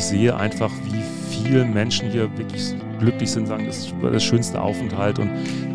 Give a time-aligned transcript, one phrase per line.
[0.00, 4.58] ich sehe einfach, wie viele Menschen hier wirklich glücklich sind, sagen, das war das schönste
[4.58, 5.28] Aufenthalt und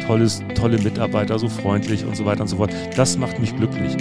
[0.07, 2.73] tolles, tolle Mitarbeiter, so freundlich und so weiter und so fort.
[2.95, 3.95] Das macht mich glücklich.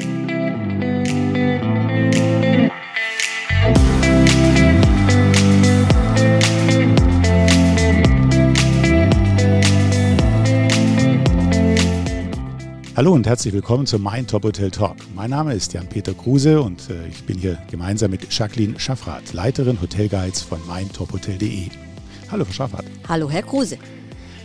[12.96, 14.94] Hallo und herzlich willkommen zum Mein Top Hotel Talk.
[15.16, 19.80] Mein Name ist Jan-Peter Kruse und äh, ich bin hier gemeinsam mit Jacqueline Schaffrath, Leiterin
[19.80, 21.70] Hotelguides von meintophotel.de.
[22.30, 22.84] Hallo, Frau Schaffrath.
[23.08, 23.78] Hallo, Herr Kruse.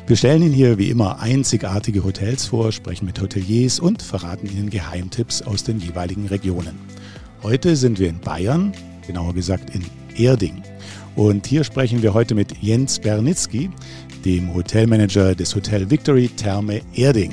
[0.08, 4.72] Wir stellen Ihnen hier wie immer einzigartige Hotels vor, sprechen mit Hoteliers und verraten Ihnen
[4.72, 6.80] Geheimtipps aus den jeweiligen Regionen.
[7.44, 8.74] Heute sind wir in Bayern,
[9.06, 9.86] genauer gesagt in
[10.18, 10.64] Erding.
[11.16, 13.70] Und hier sprechen wir heute mit Jens Bernitzky,
[14.26, 17.32] dem Hotelmanager des Hotel Victory Therme Erding.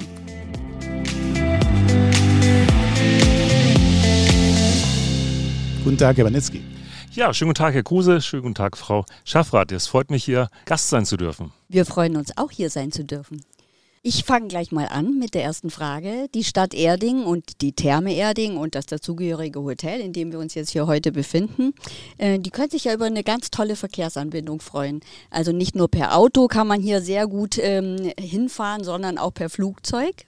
[5.87, 6.63] Guten Tag, Herr Wanitzki.
[7.13, 9.71] Ja, schönen guten Tag, Herr Kruse, schönen guten Tag, Frau Schaffrath.
[9.71, 11.53] Es freut mich hier, Gast sein zu dürfen.
[11.69, 13.45] Wir freuen uns auch, hier sein zu dürfen.
[14.03, 16.27] Ich fange gleich mal an mit der ersten Frage.
[16.35, 20.55] Die Stadt Erding und die Therme Erding und das dazugehörige Hotel, in dem wir uns
[20.55, 21.73] jetzt hier heute befinden,
[22.19, 25.03] äh, die können sich ja über eine ganz tolle Verkehrsanbindung freuen.
[25.31, 29.51] Also nicht nur per Auto kann man hier sehr gut ähm, hinfahren, sondern auch per
[29.51, 30.27] Flugzeug.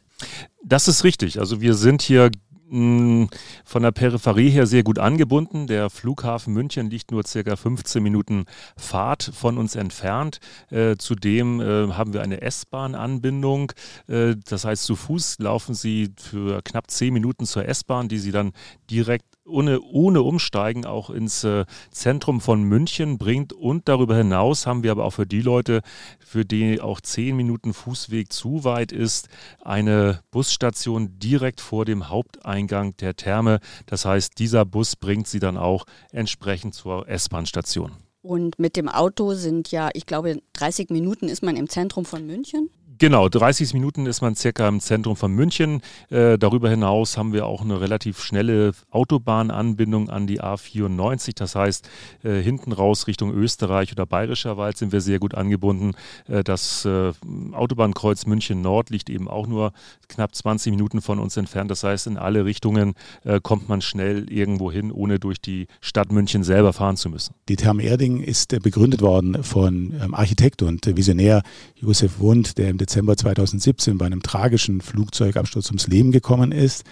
[0.63, 1.41] Das ist richtig.
[1.41, 2.31] Also wir sind hier
[2.71, 5.67] von der Peripherie her sehr gut angebunden.
[5.67, 8.45] Der Flughafen München liegt nur circa 15 Minuten
[8.77, 10.39] Fahrt von uns entfernt.
[10.71, 13.73] Äh, zudem äh, haben wir eine S-Bahn-Anbindung.
[14.07, 18.33] Äh, das heißt, zu Fuß laufen Sie für knapp 10 Minuten zur S-Bahn, die Sie
[18.33, 18.53] dann
[18.91, 23.53] direkt ohne, ohne Umsteigen auch ins äh, Zentrum von München bringt.
[23.53, 25.83] Und darüber hinaus haben wir aber auch für die Leute,
[26.19, 29.29] für die auch zehn Minuten Fußweg zu weit ist,
[29.63, 33.61] eine Busstation direkt vor dem Haupteingang der Therme.
[33.87, 37.93] Das heißt, dieser Bus bringt sie dann auch entsprechend zur S-Bahn-Station.
[38.21, 42.27] Und mit dem Auto sind ja, ich glaube, 30 Minuten ist man im Zentrum von
[42.27, 42.69] München.
[43.01, 45.83] Genau, 30 Minuten ist man circa im Zentrum von München.
[46.11, 51.37] Äh, darüber hinaus haben wir auch eine relativ schnelle Autobahnanbindung an die A94.
[51.37, 51.89] Das heißt,
[52.25, 55.93] äh, hinten raus Richtung Österreich oder Bayerischer Wald sind wir sehr gut angebunden.
[56.27, 57.13] Äh, das äh,
[57.53, 59.73] Autobahnkreuz München Nord liegt eben auch nur
[60.09, 61.71] knapp 20 Minuten von uns entfernt.
[61.71, 66.11] Das heißt, in alle Richtungen äh, kommt man schnell irgendwo hin, ohne durch die Stadt
[66.11, 67.33] München selber fahren zu müssen.
[67.49, 71.43] Die Therme Erding ist äh, begründet worden von ähm, Architekt und Visionär
[71.77, 76.85] Josef Wund, der im Dezember 2017 bei einem tragischen Flugzeugabsturz ums Leben gekommen ist.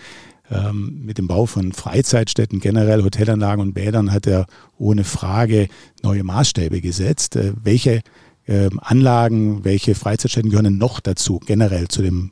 [0.51, 4.47] Ähm, mit dem Bau von Freizeitstätten, generell Hotelanlagen und Bädern hat er
[4.79, 5.69] ohne Frage
[6.03, 7.35] neue Maßstäbe gesetzt.
[7.35, 8.03] Äh, welche
[8.45, 12.31] äh, Anlagen, welche Freizeitstätten gehören noch dazu, generell zu dem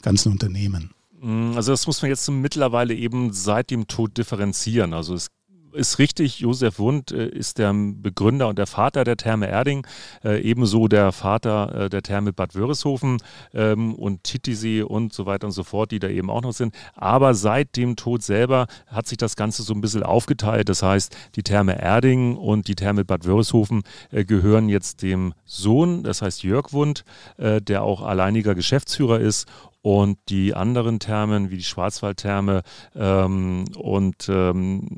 [0.00, 0.90] ganzen Unternehmen?
[1.20, 4.92] Mm, also das muss man jetzt mittlerweile eben seit dem Tod differenzieren.
[4.94, 5.28] Also es
[5.72, 9.86] ist richtig, Josef Wund äh, ist der Begründer und der Vater der Therme Erding,
[10.24, 13.18] äh, ebenso der Vater äh, der Therme Bad Wörishofen
[13.54, 16.74] ähm, und Titisee und so weiter und so fort, die da eben auch noch sind.
[16.94, 20.68] Aber seit dem Tod selber hat sich das Ganze so ein bisschen aufgeteilt.
[20.68, 26.22] Das heißt, die Therme Erding und die Therme Bad Wörishofen gehören jetzt dem Sohn, das
[26.22, 27.04] heißt Jörg Wund,
[27.38, 29.46] der auch alleiniger Geschäftsführer ist
[29.82, 32.62] und die anderen Thermen, wie die Schwarzwaldtherme
[32.94, 34.88] ähm, und ähm,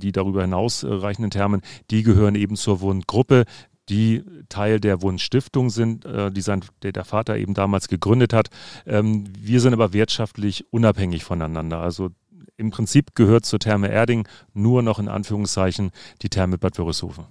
[0.00, 1.60] die darüber hinaus reichenden Thermen,
[1.90, 3.44] die gehören eben zur Wundgruppe
[3.88, 8.48] die Teil der Wundstiftung sind, äh, die sein, der, der, Vater eben damals gegründet hat.
[8.86, 11.80] Ähm, wir sind aber wirtschaftlich unabhängig voneinander.
[11.80, 12.10] Also
[12.56, 15.90] im Prinzip gehört zur Therme Erding nur noch in Anführungszeichen
[16.22, 17.24] die Therme Bad Wörishofen.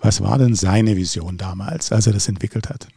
[0.00, 2.88] Was war denn seine Vision damals, als er das entwickelt hat?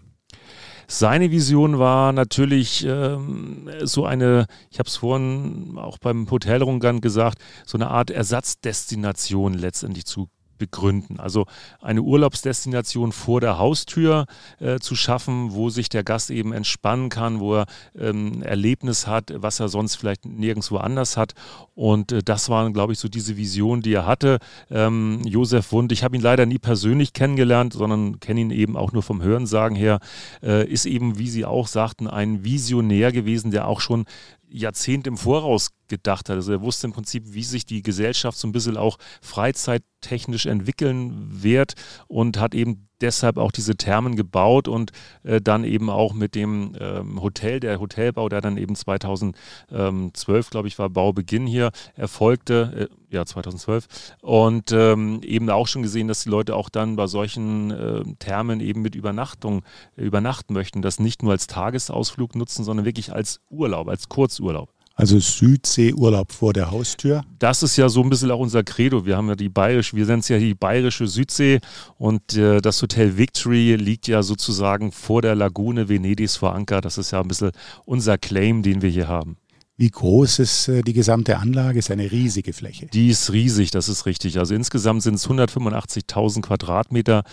[0.87, 7.39] Seine Vision war natürlich ähm, so eine, ich habe es vorhin auch beim Hotelrundgang gesagt,
[7.65, 10.29] so eine Art Ersatzdestination letztendlich zu
[10.61, 11.19] begründen.
[11.19, 11.47] Also
[11.81, 14.27] eine Urlaubsdestination vor der Haustür
[14.59, 17.65] äh, zu schaffen, wo sich der Gast eben entspannen kann, wo er
[17.97, 21.33] ähm, Erlebnis hat, was er sonst vielleicht nirgendwo anders hat.
[21.73, 24.37] Und äh, das waren, glaube ich, so diese Vision, die er hatte.
[24.69, 28.91] Ähm, Josef Wund, ich habe ihn leider nie persönlich kennengelernt, sondern kenne ihn eben auch
[28.91, 29.99] nur vom Hörensagen her,
[30.43, 34.05] äh, ist eben, wie Sie auch sagten, ein Visionär gewesen, der auch schon
[34.51, 36.35] Jahrzehnte im Voraus gedacht hat.
[36.35, 41.43] Also er wusste im Prinzip, wie sich die Gesellschaft so ein bisschen auch freizeittechnisch entwickeln
[41.43, 41.73] wird
[42.07, 44.91] und hat eben deshalb auch diese Thermen gebaut und
[45.23, 50.67] äh, dann eben auch mit dem ähm, Hotel, der Hotelbau, der dann eben 2012, glaube
[50.67, 53.87] ich, war Baubeginn hier, erfolgte, äh, ja 2012
[54.21, 58.61] und ähm, eben auch schon gesehen, dass die Leute auch dann bei solchen äh, Thermen
[58.61, 59.63] eben mit Übernachtung
[59.97, 64.69] übernachten möchten, das nicht nur als Tagesausflug nutzen, sondern wirklich als Urlaub, als Kurzurlaub.
[64.95, 67.23] Also Südseeurlaub vor der Haustür.
[67.39, 69.05] Das ist ja so ein bisschen auch unser Credo.
[69.05, 71.59] Wir haben ja die bayerische, wir es ja die bayerische Südsee
[71.97, 76.81] und äh, das Hotel Victory liegt ja sozusagen vor der Lagune Venedigs vor Anker.
[76.81, 77.51] Das ist ja ein bisschen
[77.85, 79.37] unser Claim, den wir hier haben.
[79.81, 81.79] Wie groß ist äh, die gesamte Anlage?
[81.79, 82.85] Ist eine riesige Fläche.
[82.85, 84.37] Die ist riesig, das ist richtig.
[84.37, 87.23] Also insgesamt sind es 185.000 Quadratmeter,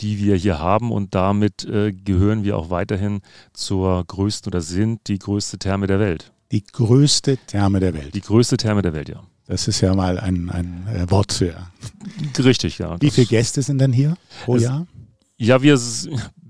[0.00, 3.20] die wir hier haben und damit äh, gehören wir auch weiterhin
[3.52, 6.32] zur größten oder sind die größte Therme der Welt.
[6.52, 8.14] Die größte Therme der Welt.
[8.14, 9.22] Die größte Therme der Welt, ja.
[9.46, 11.54] Das ist ja mal ein, ein äh, Wort für.
[12.38, 13.00] Richtig, ja.
[13.00, 14.86] Wie viele Gäste sind denn hier pro Jahr?
[15.38, 15.78] Ja, wir,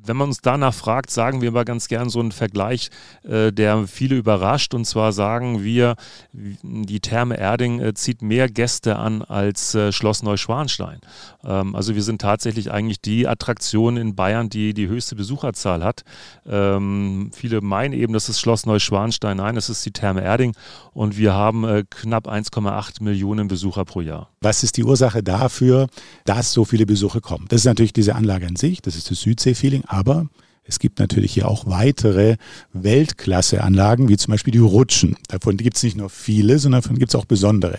[0.08, 2.90] wenn man uns danach fragt, sagen wir immer ganz gern so einen Vergleich,
[3.22, 4.74] äh, der viele überrascht.
[4.74, 5.96] Und zwar sagen wir,
[6.32, 11.00] die Therme Erding äh, zieht mehr Gäste an als äh, Schloss Neuschwanstein.
[11.44, 16.04] Ähm, also wir sind tatsächlich eigentlich die Attraktion in Bayern, die die höchste Besucherzahl hat.
[16.46, 19.36] Ähm, viele meinen eben, das ist Schloss Neuschwanstein.
[19.36, 20.54] Nein, das ist die Therme Erding.
[20.92, 24.30] Und wir haben äh, knapp 1,8 Millionen Besucher pro Jahr.
[24.40, 25.88] Was ist die Ursache dafür,
[26.24, 27.46] dass so viele Besucher kommen?
[27.48, 30.26] Das ist natürlich diese Anlage an sich, das ist das Südsee-Feeling, aber
[30.64, 32.36] es gibt natürlich hier auch weitere
[32.74, 35.16] Weltklasse-Anlagen, wie zum Beispiel die Rutschen.
[35.28, 37.78] Davon gibt es nicht nur viele, sondern davon gibt es auch besondere.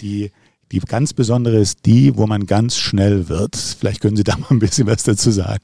[0.00, 0.30] Die,
[0.70, 3.56] die ganz besondere ist die, wo man ganz schnell wird.
[3.56, 5.62] Vielleicht können Sie da mal ein bisschen was dazu sagen.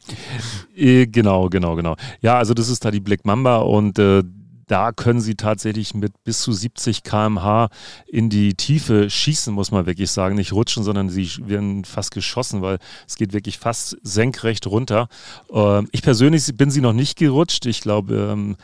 [0.77, 1.97] Äh, genau, genau, genau.
[2.21, 4.25] Ja, also das ist da die Black Mamba und äh,
[4.67, 7.69] da können sie tatsächlich mit bis zu 70 km/h
[8.07, 10.37] in die Tiefe schießen, muss man wirklich sagen.
[10.37, 15.09] Nicht rutschen, sondern sie werden fast geschossen, weil es geht wirklich fast senkrecht runter.
[15.53, 17.67] Ähm, ich persönlich bin sie noch nicht gerutscht.
[17.67, 18.57] Ich glaube, ähm,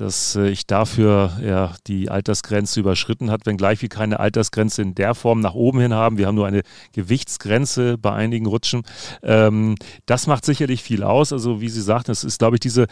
[0.00, 5.14] dass äh, ich dafür ja, die Altersgrenze überschritten hat, wenngleich wir keine Altersgrenze in der
[5.14, 6.16] Form nach oben hin haben.
[6.16, 8.82] Wir haben nur eine Gewichtsgrenze bei einigen Rutschen.
[9.22, 9.76] Ähm,
[10.06, 11.32] das macht sicherlich viel aus.
[11.32, 12.86] Also wie Sie sagten, es ist, glaube ich, diese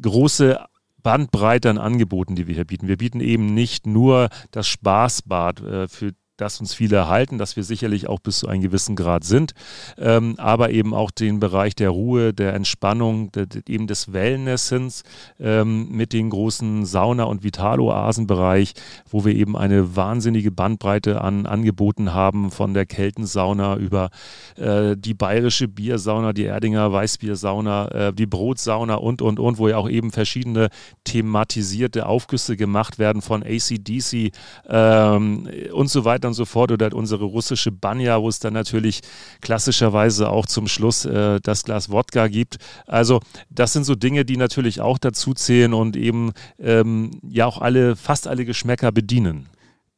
[0.00, 0.58] große
[1.08, 2.86] Bandbreite an Angeboten, die wir hier bieten.
[2.86, 7.64] Wir bieten eben nicht nur das Spaßbad äh, für das uns viele erhalten, dass wir
[7.64, 9.52] sicherlich auch bis zu einem gewissen Grad sind,
[9.98, 15.02] ähm, aber eben auch den Bereich der Ruhe, der Entspannung, der, eben des Wellnessens
[15.40, 18.74] ähm, mit den großen Sauna- und Vitaloasenbereich,
[19.10, 24.10] wo wir eben eine wahnsinnige Bandbreite an Angeboten haben, von der Keltensauna über
[24.56, 29.76] äh, die bayerische Biersauna, die Erdinger Weißbiersauna, äh, die Brotsauna und, und, und, wo ja
[29.76, 30.68] auch eben verschiedene
[31.02, 34.30] thematisierte Aufgüsse gemacht werden von ACDC
[34.68, 39.00] ähm, und so weiter und so fort oder unsere russische Banja, wo es dann natürlich
[39.40, 42.58] klassischerweise auch zum Schluss äh, das Glas Wodka gibt.
[42.86, 43.20] Also
[43.50, 47.96] das sind so Dinge, die natürlich auch dazu zählen und eben ähm, ja auch alle,
[47.96, 49.48] fast alle Geschmäcker bedienen.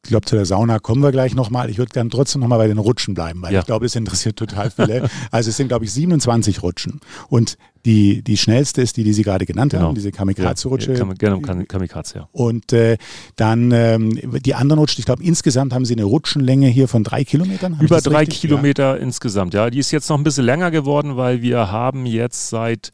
[0.03, 1.69] Ich glaube, zu der Sauna kommen wir gleich nochmal.
[1.69, 3.59] Ich würde gerne trotzdem nochmal bei den Rutschen bleiben, weil ja.
[3.59, 5.07] ich glaube, es interessiert total viele.
[5.31, 6.99] also es sind, glaube ich, 27 Rutschen.
[7.29, 9.85] Und die, die schnellste ist die, die Sie gerade genannt genau.
[9.85, 10.93] haben, diese Kamikaze-Rutsche.
[10.93, 12.29] Ja, genau, Kamikaze, ja.
[12.31, 12.97] Und äh,
[13.35, 17.23] dann ähm, die anderen Rutschen, ich glaube, insgesamt haben Sie eine Rutschenlänge hier von drei
[17.23, 17.77] Kilometern.
[17.79, 18.41] Über drei richtig?
[18.41, 19.01] Kilometer ja.
[19.01, 19.69] insgesamt, ja.
[19.69, 22.91] Die ist jetzt noch ein bisschen länger geworden, weil wir haben jetzt seit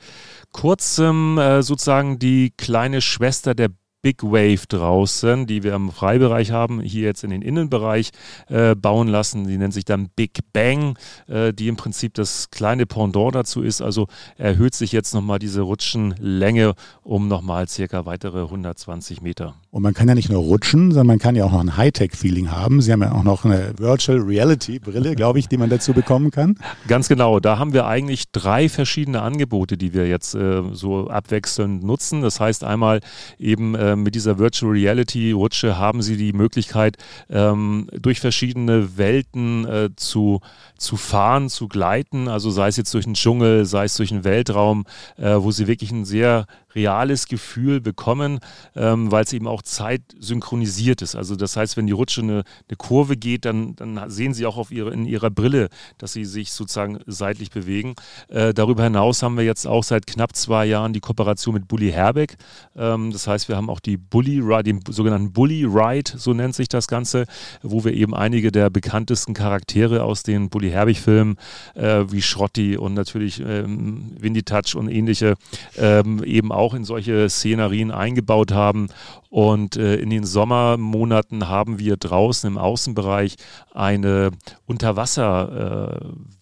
[0.52, 3.70] kurzem äh, sozusagen die kleine Schwester der
[4.08, 8.12] Big Wave draußen, die wir im Freibereich haben, hier jetzt in den Innenbereich
[8.48, 9.46] äh, bauen lassen.
[9.46, 13.82] Die nennt sich dann Big Bang, äh, die im Prinzip das kleine Pendant dazu ist.
[13.82, 14.08] Also
[14.38, 19.56] erhöht sich jetzt nochmal diese Rutschenlänge um nochmal circa weitere 120 Meter.
[19.72, 22.50] Und man kann ja nicht nur rutschen, sondern man kann ja auch noch ein Hightech-Feeling
[22.50, 22.82] haben.
[22.82, 26.58] Sie haben ja auch noch eine Virtual Reality-Brille, glaube ich, die man dazu bekommen kann.
[26.88, 27.42] Ganz genau.
[27.42, 32.22] Da haben wir eigentlich drei verschiedene Angebote, die wir jetzt äh, so abwechselnd nutzen.
[32.22, 33.02] Das heißt einmal
[33.38, 36.98] eben äh, mit dieser Virtual Reality-Rutsche haben Sie die Möglichkeit,
[37.30, 40.42] ähm, durch verschiedene Welten äh, zu,
[40.78, 42.28] zu fahren, zu gleiten.
[42.28, 44.86] Also sei es jetzt durch den Dschungel, sei es durch den Weltraum,
[45.18, 48.40] äh, wo Sie wirklich ein sehr reales Gefühl bekommen,
[48.76, 51.16] ähm, weil es eben auch zeitsynchronisiert ist.
[51.16, 54.58] Also das heißt, wenn die Rutsche eine, eine Kurve geht, dann, dann sehen Sie auch
[54.58, 57.96] auf ihre, in Ihrer Brille, dass sie sich sozusagen seitlich bewegen.
[58.30, 61.92] Äh, darüber hinaus haben wir jetzt auch seit knapp zwei Jahren die Kooperation mit Bully
[61.92, 62.38] Herbeck.
[62.76, 66.68] Ähm, das heißt, wir haben auch die Bully den sogenannten Bully Ride, so nennt sich
[66.68, 67.26] das Ganze,
[67.64, 71.38] wo wir eben einige der bekanntesten Charaktere aus den Bully Herbig-Filmen
[71.74, 75.36] äh, wie Schrotti und natürlich ähm, Windy Touch und ähnliche
[75.78, 78.90] ähm, eben auch in solche Szenerien eingebaut haben.
[79.30, 83.36] Und äh, in den Sommermonaten haben wir draußen im Außenbereich
[83.74, 84.32] eine
[84.66, 86.28] Unterwasser-VR-Brille.
[86.34, 86.37] Äh,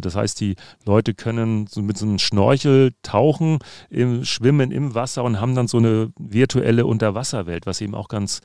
[0.00, 3.58] das heißt, die Leute können so mit so einem Schnorchel tauchen,
[3.88, 8.40] im, schwimmen im Wasser und haben dann so eine virtuelle Unterwasserwelt, was eben auch ganz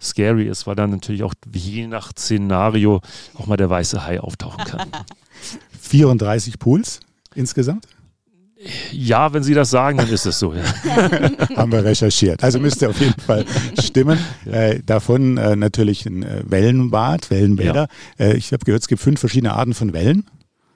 [0.00, 3.00] scary ist, weil dann natürlich auch je nach Szenario
[3.34, 4.88] auch mal der weiße Hai auftauchen kann.
[5.80, 7.00] 34 Pools
[7.34, 7.86] insgesamt?
[8.92, 10.52] Ja, wenn Sie das sagen, dann ist es so.
[10.52, 10.62] Ja.
[11.56, 12.42] Haben wir recherchiert.
[12.42, 13.46] Also müsste auf jeden Fall
[13.82, 14.18] stimmen.
[14.44, 17.88] Äh, davon äh, natürlich ein äh, Wellenbad, Wellenbäder.
[18.18, 18.24] Ja.
[18.26, 20.26] Äh, ich habe gehört, es gibt fünf verschiedene Arten von Wellen.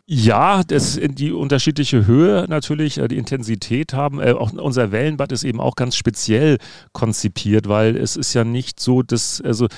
[0.07, 4.19] Ja, das die unterschiedliche Höhe natürlich, äh, die Intensität haben.
[4.21, 6.59] Äh, auch unser Wellenbad ist eben auch ganz speziell
[6.93, 9.69] konzipiert, weil es ist ja nicht so, dass also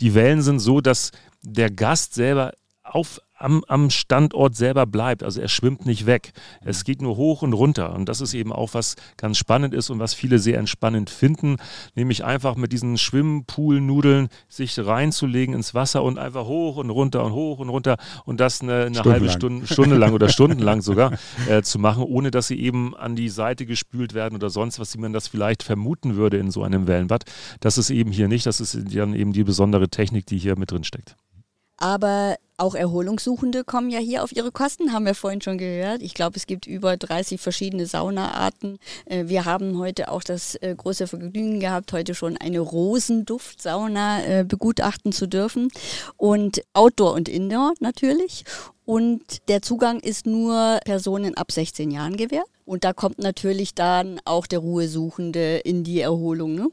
[0.00, 2.52] die Wellen sind so, dass der Gast selber
[2.82, 5.22] auf am, am Standort selber bleibt.
[5.22, 6.32] Also er schwimmt nicht weg.
[6.64, 7.94] Es geht nur hoch und runter.
[7.94, 11.56] Und das ist eben auch was ganz spannend ist und was viele sehr entspannend finden,
[11.94, 17.32] nämlich einfach mit diesen Schwimmpoolnudeln sich reinzulegen ins Wasser und einfach hoch und runter und
[17.32, 21.12] hoch und runter und das eine, eine halbe Stunde, Stunde lang oder stundenlang sogar
[21.48, 24.94] äh, zu machen, ohne dass sie eben an die Seite gespült werden oder sonst was,
[24.94, 27.24] wie man das vielleicht vermuten würde in so einem Wellenbad.
[27.60, 28.46] Das ist eben hier nicht.
[28.46, 31.16] Das ist dann eben die besondere Technik, die hier mit drin steckt.
[31.76, 36.02] Aber auch Erholungssuchende kommen ja hier auf ihre Kosten, haben wir vorhin schon gehört.
[36.02, 38.78] Ich glaube, es gibt über 30 verschiedene Saunaarten.
[39.06, 44.44] Äh, wir haben heute auch das äh, große Vergnügen gehabt, heute schon eine Rosenduftsauna äh,
[44.44, 45.68] begutachten zu dürfen.
[46.16, 48.44] Und Outdoor und Indoor natürlich.
[48.84, 52.46] Und der Zugang ist nur Personen ab 16 Jahren gewährt.
[52.66, 56.54] Und da kommt natürlich dann auch der Ruhesuchende in die Erholung.
[56.54, 56.68] Ne?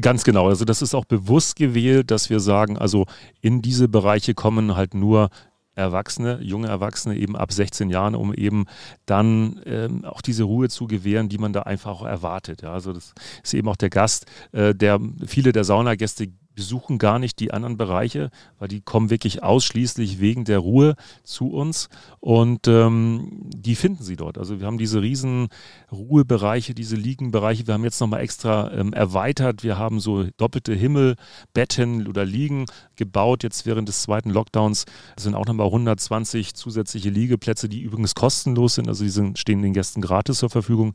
[0.00, 0.48] Ganz genau.
[0.48, 3.06] Also das ist auch bewusst gewählt, dass wir sagen, also
[3.42, 5.28] in diese Bereiche kommen halt nur
[5.74, 8.64] Erwachsene, junge Erwachsene eben ab 16 Jahren, um eben
[9.04, 12.62] dann ähm, auch diese Ruhe zu gewähren, die man da einfach auch erwartet.
[12.62, 13.12] Ja, also das
[13.44, 17.76] ist eben auch der Gast, äh, der viele der Saunagäste besuchen gar nicht die anderen
[17.76, 24.02] Bereiche, weil die kommen wirklich ausschließlich wegen der Ruhe zu uns und ähm, die finden
[24.02, 24.38] sie dort.
[24.38, 25.48] Also wir haben diese riesen
[25.92, 27.66] Ruhebereiche, diese Liegenbereiche.
[27.66, 29.62] Wir haben jetzt nochmal extra ähm, erweitert.
[29.62, 32.64] Wir haben so doppelte Himmelbetten oder Liegen
[32.96, 34.86] gebaut jetzt während des zweiten Lockdowns.
[35.14, 38.88] Das sind auch nochmal 120 zusätzliche Liegeplätze, die übrigens kostenlos sind.
[38.88, 40.94] Also die sind, stehen den Gästen gratis zur Verfügung.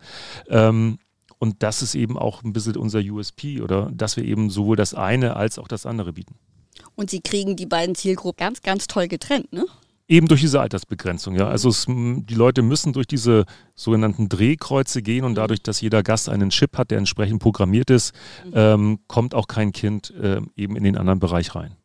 [0.50, 0.98] Ähm,
[1.42, 4.94] und das ist eben auch ein bisschen unser USP oder dass wir eben sowohl das
[4.94, 6.36] eine als auch das andere bieten.
[6.94, 9.66] Und Sie kriegen die beiden Zielgruppen ganz, ganz toll getrennt, ne?
[10.08, 11.48] Eben durch diese Altersbegrenzung, ja.
[11.48, 16.30] Also es, die Leute müssen durch diese sogenannten Drehkreuze gehen und dadurch, dass jeder Gast
[16.30, 18.14] einen Chip hat, der entsprechend programmiert ist,
[18.46, 18.52] mhm.
[18.54, 21.76] ähm, kommt auch kein Kind äh, eben in den anderen Bereich rein.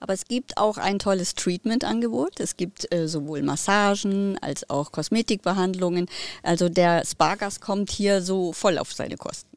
[0.00, 2.40] Aber es gibt auch ein tolles Treatment-Angebot.
[2.40, 6.06] Es gibt äh, sowohl Massagen als auch Kosmetikbehandlungen.
[6.42, 9.50] Also der Spargas kommt hier so voll auf seine Kosten.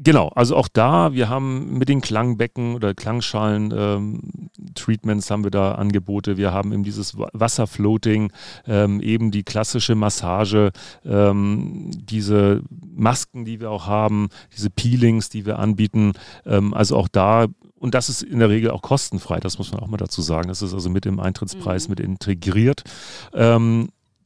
[0.00, 5.50] Genau, also auch da, wir haben mit den Klangbecken oder Klangschalen ähm, Treatments haben wir
[5.50, 6.36] da Angebote.
[6.36, 8.30] Wir haben eben dieses Wasserfloating,
[8.68, 10.70] ähm, eben die klassische Massage,
[11.04, 12.62] ähm, diese
[12.94, 16.12] Masken, die wir auch haben, diese Peelings, die wir anbieten.
[16.46, 17.46] Ähm, also auch da
[17.80, 20.48] und das ist in der Regel auch kostenfrei, das muss man auch mal dazu sagen.
[20.48, 21.92] Das ist also mit im Eintrittspreis mhm.
[21.92, 22.82] mit integriert.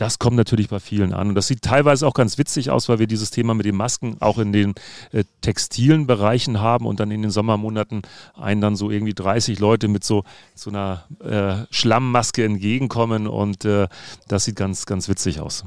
[0.02, 1.28] Das kommt natürlich bei vielen an.
[1.28, 4.16] Und das sieht teilweise auch ganz witzig aus, weil wir dieses Thema mit den Masken
[4.18, 4.74] auch in den
[5.12, 8.02] äh, textilen Bereichen haben und dann in den Sommermonaten
[8.34, 10.24] einen dann so irgendwie 30 Leute mit so,
[10.56, 13.28] so einer äh, Schlammmaske entgegenkommen.
[13.28, 13.86] Und äh,
[14.26, 15.64] das sieht ganz, ganz witzig aus.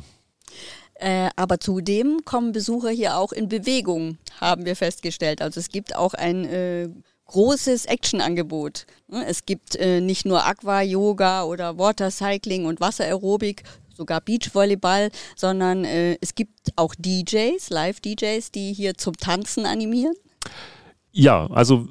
[0.95, 5.41] Äh, aber zudem kommen Besucher hier auch in Bewegung, haben wir festgestellt.
[5.41, 6.89] Also es gibt auch ein äh,
[7.27, 8.85] großes Actionangebot.
[9.07, 13.63] Ne, es gibt äh, nicht nur Aqua-Yoga oder Watercycling und Wasseraerobik,
[13.95, 20.13] sogar Beachvolleyball, sondern äh, es gibt auch DJs, Live-DJs, die hier zum Tanzen animieren.
[21.11, 21.87] Ja, also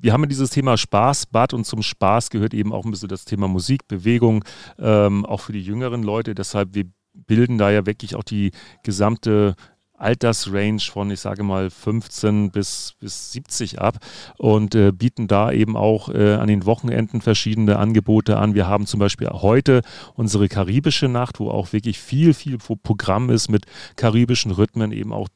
[0.00, 3.08] wir haben ja dieses Thema Spaß, Bad und zum Spaß gehört eben auch ein bisschen
[3.08, 4.44] das Thema Musik, Bewegung,
[4.78, 6.34] ähm, auch für die jüngeren Leute.
[6.34, 6.84] Deshalb, wir
[7.14, 8.50] bilden da ja wirklich auch die
[8.82, 9.54] gesamte
[9.96, 13.98] Altersrange von, ich sage mal, 15 bis, bis 70 ab
[14.38, 18.54] und äh, bieten da eben auch äh, an den Wochenenden verschiedene Angebote an.
[18.54, 19.82] Wir haben zum Beispiel heute
[20.14, 25.28] unsere karibische Nacht, wo auch wirklich viel, viel Programm ist mit karibischen Rhythmen, eben auch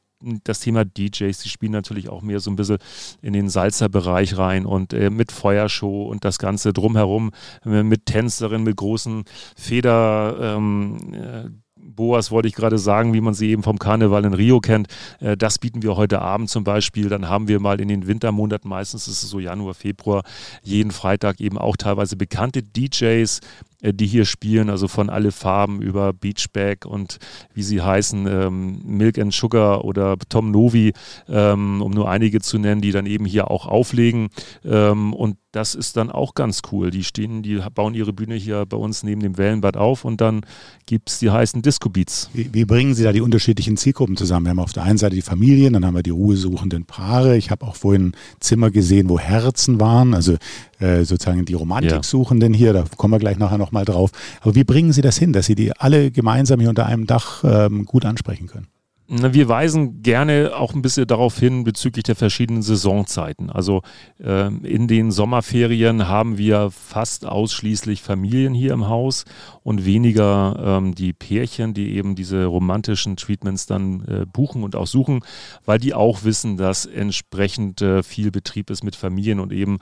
[0.45, 2.79] das Thema DJs, die spielen natürlich auch mehr so ein bisschen
[3.23, 7.31] in den Salzer-Bereich rein und äh, mit Feuershow und das Ganze drumherum,
[7.65, 9.25] äh, mit Tänzerinnen, mit großen
[9.57, 10.57] Feder.
[10.57, 11.50] Ähm, äh,
[11.88, 14.88] Boas wollte ich gerade sagen, wie man sie eben vom Karneval in Rio kennt.
[15.21, 17.09] Äh, das bieten wir heute Abend zum Beispiel.
[17.09, 20.23] Dann haben wir mal in den Wintermonaten, meistens ist es so Januar, Februar,
[20.62, 23.40] jeden Freitag eben auch teilweise bekannte DJs,
[23.80, 27.18] äh, die hier spielen, also von alle Farben über Beachback und
[27.54, 30.92] wie sie heißen, ähm, Milk and Sugar oder Tom Novi,
[31.28, 34.30] ähm, um nur einige zu nennen, die dann eben hier auch auflegen.
[34.64, 36.90] Ähm, und das ist dann auch ganz cool.
[36.90, 40.42] Die stehen, die bauen ihre Bühne hier bei uns neben dem Wellenbad auf und dann
[40.87, 42.31] gibt es die heißen Disco Beats.
[42.35, 44.47] Wie, wie, bringen Sie da die unterschiedlichen Zielgruppen zusammen?
[44.47, 47.37] Wir haben auf der einen Seite die Familien, dann haben wir die ruhesuchenden Paare.
[47.37, 50.37] Ich habe auch vorhin Zimmer gesehen, wo Herzen waren, also
[50.81, 54.11] äh, sozusagen die Romantiksuchenden hier, da kommen wir gleich nachher noch nochmal drauf.
[54.41, 57.45] Aber wie bringen Sie das hin, dass Sie die alle gemeinsam hier unter einem Dach
[57.45, 58.67] ähm, gut ansprechen können?
[59.11, 63.49] Wir weisen gerne auch ein bisschen darauf hin bezüglich der verschiedenen Saisonzeiten.
[63.49, 63.81] Also
[64.23, 69.25] äh, in den Sommerferien haben wir fast ausschließlich Familien hier im Haus
[69.62, 74.87] und weniger ähm, die Pärchen, die eben diese romantischen Treatments dann äh, buchen und auch
[74.87, 75.21] suchen,
[75.65, 79.79] weil die auch wissen, dass entsprechend äh, viel Betrieb ist mit Familien und eben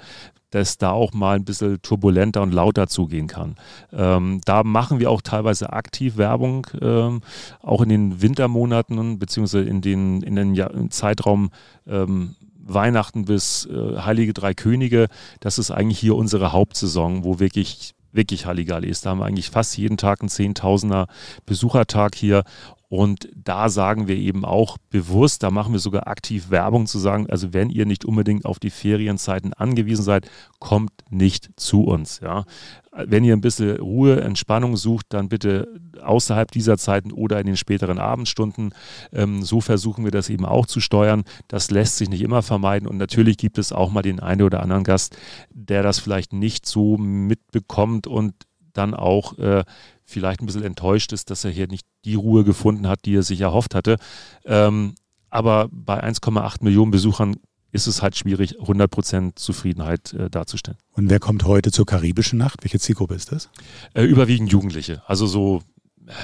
[0.57, 3.57] dass da auch mal ein bisschen turbulenter und lauter zugehen kann.
[3.93, 7.21] Ähm, da machen wir auch teilweise aktiv Werbung, ähm,
[7.63, 11.51] auch in den Wintermonaten beziehungsweise in den, in den ja Zeitraum
[11.87, 15.09] ähm, Weihnachten bis äh, Heilige Drei Könige.
[15.41, 19.05] Das ist eigentlich hier unsere Hauptsaison, wo wirklich wirklich Halligalli ist.
[19.05, 21.07] Da haben wir eigentlich fast jeden Tag einen Zehntausender
[21.45, 22.45] Besuchertag hier
[22.89, 27.29] und da sagen wir eben auch bewusst, da machen wir sogar aktiv Werbung zu sagen,
[27.29, 32.21] also wenn ihr nicht unbedingt auf die Ferienzeiten angewiesen seid, kommt nicht zu uns.
[32.21, 32.45] Ja.
[32.93, 35.69] Wenn ihr ein bisschen Ruhe, Entspannung sucht, dann bitte
[36.01, 38.73] außerhalb dieser Zeiten oder in den späteren Abendstunden.
[39.13, 41.25] Ähm, so versuchen wir das eben auch zu steuern.
[41.49, 42.89] Das lässt sich nicht immer vermeiden.
[42.89, 45.17] Und natürlich gibt es auch mal den einen oder anderen Gast,
[45.51, 48.35] der das vielleicht nicht so mitbekommt und
[48.73, 49.65] dann auch äh,
[50.07, 53.23] vielleicht ein bisschen enttäuscht ist, dass er hier nicht die Ruhe gefunden hat, die er
[53.23, 53.97] sich erhofft hatte.
[54.45, 54.95] Ähm,
[55.29, 57.37] aber bei 1,8 Millionen Besuchern
[57.73, 60.79] ist es halt schwierig, 100% Zufriedenheit äh, darzustellen.
[60.93, 62.63] Und wer kommt heute zur karibischen Nacht?
[62.63, 63.51] Welche Zielgruppe ist das?
[63.93, 65.63] Äh, überwiegend Jugendliche, also so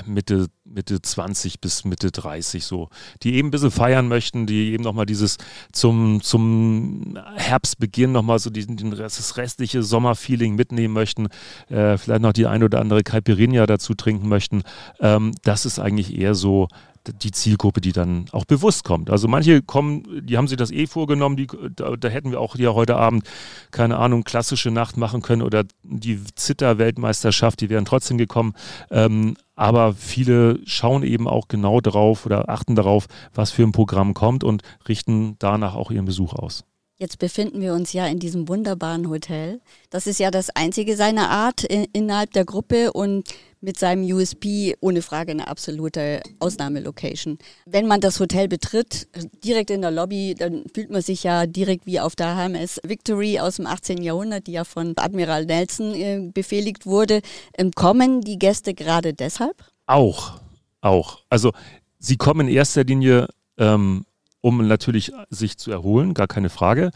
[0.07, 2.89] Mitte, Mitte 20 bis Mitte 30 so,
[3.23, 5.39] die eben ein bisschen feiern möchten, die eben nochmal dieses
[5.73, 11.29] zum, zum Herbstbeginn nochmal so diesen, den Rest, das restliche Sommerfeeling mitnehmen möchten,
[11.69, 14.63] äh, vielleicht noch die ein oder andere Caipirinha dazu trinken möchten.
[15.01, 16.69] Ähm, das ist eigentlich eher so
[17.09, 19.11] die Zielgruppe, die dann auch bewusst kommt.
[19.11, 22.57] Also manche kommen, die haben sich das eh vorgenommen, die, da, da, hätten wir auch
[22.57, 23.25] ja heute Abend,
[23.71, 28.55] keine Ahnung, klassische Nacht machen können oder die Zitter-Weltmeisterschaft, die wären trotzdem gekommen.
[28.91, 34.15] Ähm, aber viele schauen eben auch genau darauf oder achten darauf, was für ein Programm
[34.15, 36.65] kommt und richten danach auch ihren Besuch aus.
[37.03, 39.61] Jetzt befinden wir uns ja in diesem wunderbaren Hotel.
[39.91, 43.29] Das ist ja das einzige seiner Art in, innerhalb der Gruppe und
[43.61, 47.39] mit seinem USP ohne Frage eine absolute Ausnahmelocation.
[47.67, 49.09] Wenn man das Hotel betritt,
[49.45, 53.41] direkt in der Lobby, dann fühlt man sich ja direkt wie auf der HMS Victory
[53.41, 54.01] aus dem 18.
[54.01, 57.21] Jahrhundert, die ja von Admiral Nelson äh, befehligt wurde.
[57.59, 59.57] Ähm, kommen die Gäste gerade deshalb?
[59.87, 60.35] Auch,
[60.81, 61.19] auch.
[61.31, 61.51] Also
[61.99, 63.27] sie kommen in erster Linie,
[63.59, 64.05] ähm,
[64.43, 66.91] um natürlich sich zu erholen, gar keine Frage.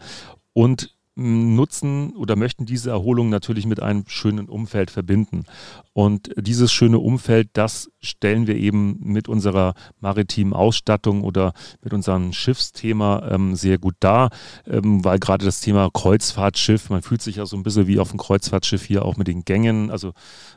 [0.53, 5.45] Und nutzen oder möchten diese Erholung natürlich mit einem schönen Umfeld verbinden.
[5.93, 11.53] Und dieses schöne Umfeld, das stellen wir eben mit unserer maritimen Ausstattung oder
[11.83, 14.29] mit unserem Schiffsthema ähm, sehr gut dar,
[14.67, 18.11] ähm, weil gerade das Thema Kreuzfahrtschiff, man fühlt sich ja so ein bisschen wie auf
[18.11, 20.13] dem Kreuzfahrtschiff hier auch mit den Gängen, also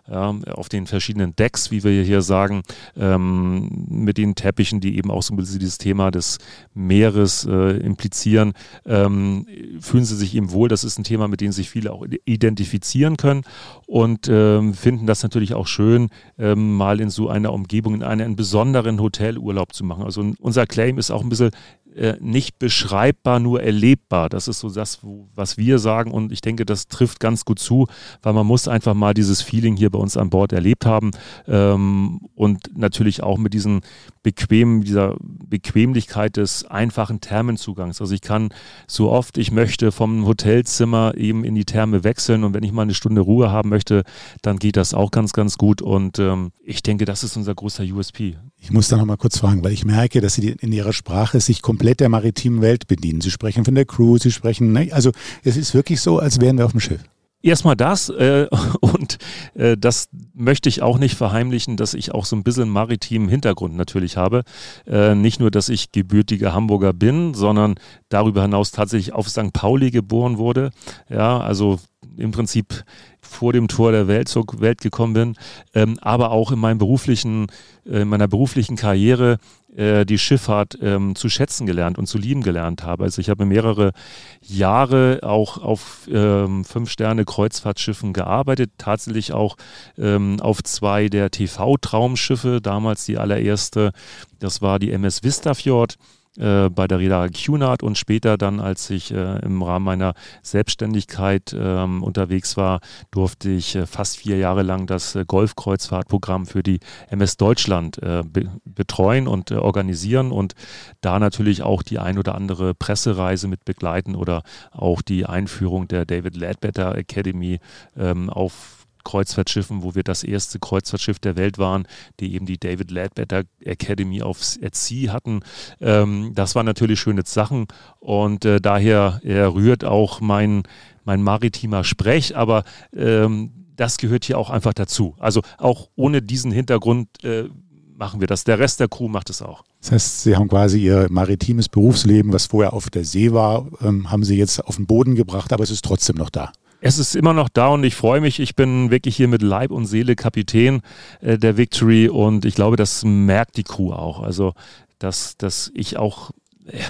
[0.07, 2.63] ja, auf den verschiedenen Decks, wie wir hier sagen,
[2.97, 6.37] ähm, mit den Teppichen, die eben auch so ein bisschen dieses Thema des
[6.75, 8.53] Meeres äh, implizieren,
[8.85, 9.47] ähm,
[9.81, 10.69] fühlen sie sich eben wohl.
[10.69, 13.43] Das ist ein Thema, mit dem sich viele auch identifizieren können
[13.87, 16.09] und ähm, finden das natürlich auch schön,
[16.39, 20.05] ähm, mal in so einer Umgebung, in einem besonderen Hotelurlaub zu machen.
[20.05, 21.51] Also unser Claim ist auch ein bisschen
[21.97, 24.29] äh, nicht beschreibbar, nur erlebbar.
[24.29, 25.01] Das ist so das,
[25.35, 27.89] was wir sagen und ich denke, das trifft ganz gut zu,
[28.23, 31.11] weil man muss einfach mal dieses Feeling hier bei uns an Bord erlebt haben
[31.49, 33.81] ähm, und natürlich auch mit diesen
[34.23, 38.01] bequem, dieser Bequemlichkeit des einfachen Thermenzugangs.
[38.01, 38.51] Also ich kann
[38.87, 42.83] so oft ich möchte vom Hotelzimmer eben in die Therme wechseln und wenn ich mal
[42.83, 44.05] eine Stunde Ruhe haben möchte,
[44.43, 47.85] dann geht das auch ganz, ganz gut und ähm, ich denke, das ist unser großer
[47.85, 48.37] USP.
[48.61, 51.41] Ich muss da noch mal kurz fragen, weil ich merke, dass Sie in Ihrer Sprache
[51.41, 53.21] sich komplett der maritimen Welt bedienen.
[53.21, 54.91] Sie sprechen von der Crew, Sie sprechen, ne?
[54.93, 55.13] also
[55.45, 57.01] es ist wirklich so, als wären wir auf dem Schiff.
[57.43, 58.49] Erstmal das äh,
[58.81, 59.19] und
[59.55, 63.77] äh, das möchte ich auch nicht verheimlichen, dass ich auch so ein bisschen maritimen Hintergrund
[63.77, 64.45] natürlich habe.
[64.87, 67.77] Äh, nicht nur, dass ich gebürtiger Hamburger bin, sondern
[68.09, 69.53] darüber hinaus tatsächlich auf St.
[69.53, 70.71] Pauli geboren wurde.
[71.09, 71.79] Ja, also
[72.17, 72.85] im Prinzip
[73.21, 75.37] vor dem Tor der Welt zur Welt gekommen bin,
[75.75, 77.47] ähm, aber auch in meinem beruflichen,
[77.87, 79.39] äh, in meiner beruflichen Karriere
[79.77, 83.05] äh, die Schifffahrt ähm, zu schätzen gelernt und zu lieben gelernt habe.
[83.05, 83.93] Also ich habe mehrere
[84.41, 89.57] Jahre auch auf ähm, fünf Sterne Kreuzfahrtschiffen gearbeitet, tatsächlich auch
[89.99, 93.93] ähm, auf zwei der TV-Traumschiffe, damals die allererste,
[94.39, 95.97] das war die MS Vistafjord
[96.37, 101.53] äh, bei der Reederei Cunard und später dann, als ich äh, im Rahmen meiner Selbstständigkeit
[101.53, 106.81] äh, unterwegs war, durfte ich äh, fast vier Jahre lang das äh, Golfkreuzfahrtprogramm für die
[107.09, 110.55] MS Deutschland äh, be betreuen und organisieren und
[111.01, 116.07] da natürlich auch die ein oder andere Pressereise mit begleiten oder auch die Einführung der
[116.07, 117.59] David Ledbetter Academy
[117.97, 121.87] ähm, auf Kreuzfahrtschiffen, wo wir das erste Kreuzfahrtschiff der Welt waren,
[122.21, 125.41] die eben die David Ledbetter Academy of at Sea hatten.
[125.81, 127.67] Ähm, das waren natürlich schöne Sachen
[127.99, 130.63] und äh, daher rührt auch mein,
[131.05, 135.15] mein maritimer Sprech, aber ähm, das gehört hier auch einfach dazu.
[135.19, 137.49] Also auch ohne diesen Hintergrund äh,
[137.97, 138.45] machen wir das.
[138.45, 139.65] Der Rest der Crew macht es auch.
[139.81, 144.11] Das heißt, Sie haben quasi Ihr maritimes Berufsleben, was vorher auf der See war, ähm,
[144.11, 146.53] haben Sie jetzt auf den Boden gebracht, aber es ist trotzdem noch da.
[146.81, 148.41] Es ist immer noch da und ich freue mich.
[148.41, 150.81] Ich bin wirklich hier mit Leib und Seele Kapitän
[151.21, 154.21] äh, der Victory und ich glaube, das merkt die Crew auch.
[154.21, 154.55] Also,
[154.99, 156.31] dass, dass ich auch
[156.67, 156.81] äh,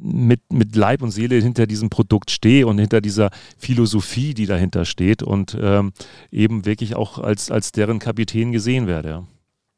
[0.00, 4.84] mit, mit Leib und Seele hinter diesem Produkt stehe und hinter dieser Philosophie, die dahinter
[4.84, 5.92] steht und ähm,
[6.30, 9.26] eben wirklich auch als, als deren Kapitän gesehen werde.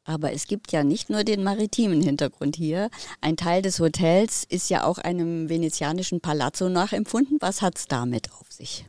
[0.03, 2.89] Aber es gibt ja nicht nur den maritimen Hintergrund hier.
[3.21, 7.37] Ein Teil des Hotels ist ja auch einem venezianischen Palazzo nachempfunden.
[7.39, 8.85] Was hat es damit auf sich?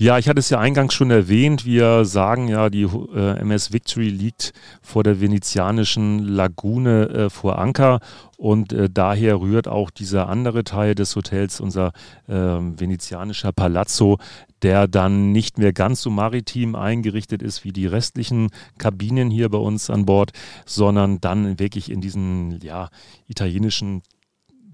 [0.00, 1.66] Ja, ich hatte es ja eingangs schon erwähnt.
[1.66, 7.98] Wir sagen ja, die äh, MS Victory liegt vor der venezianischen Lagune äh, vor Anker
[8.36, 11.90] und äh, daher rührt auch dieser andere Teil des Hotels, unser
[12.28, 14.18] ähm, venezianischer Palazzo,
[14.62, 19.58] der dann nicht mehr ganz so maritim eingerichtet ist wie die restlichen Kabinen hier bei
[19.58, 20.30] uns an Bord,
[20.64, 22.90] sondern dann wirklich in diesen ja,
[23.26, 24.02] italienischen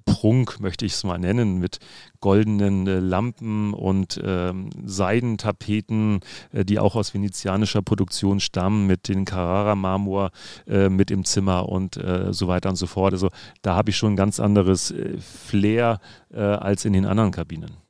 [0.05, 1.79] Prunk, möchte ich es mal nennen, mit
[2.21, 6.21] goldenen äh, Lampen und ähm, Seidentapeten,
[6.53, 10.31] äh, die auch aus venezianischer Produktion stammen, mit den Carrara-Marmor
[10.67, 13.13] äh, mit im Zimmer und äh, so weiter und so fort.
[13.13, 13.31] Also
[13.63, 16.01] da habe ich schon ein ganz anderes äh, Flair
[16.33, 17.84] äh, als in den anderen Kabinen.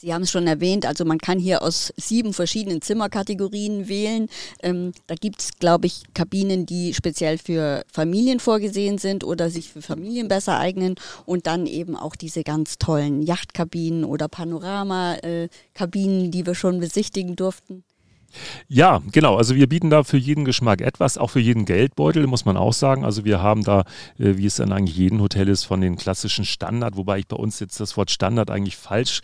[0.00, 4.28] Sie haben es schon erwähnt, also man kann hier aus sieben verschiedenen Zimmerkategorien wählen.
[4.62, 9.72] Ähm, da gibt es, glaube ich, Kabinen, die speziell für Familien vorgesehen sind oder sich
[9.72, 10.94] für Familien besser eignen.
[11.26, 17.34] Und dann eben auch diese ganz tollen Yachtkabinen oder Panoramakabinen, äh, die wir schon besichtigen
[17.34, 17.82] durften.
[18.68, 19.36] Ja, genau.
[19.36, 22.72] Also wir bieten da für jeden Geschmack etwas, auch für jeden Geldbeutel, muss man auch
[22.72, 23.04] sagen.
[23.04, 23.80] Also wir haben da,
[24.18, 27.36] äh, wie es dann eigentlich jeden Hotel ist, von den klassischen Standard, wobei ich bei
[27.36, 29.20] uns jetzt das Wort Standard eigentlich falsch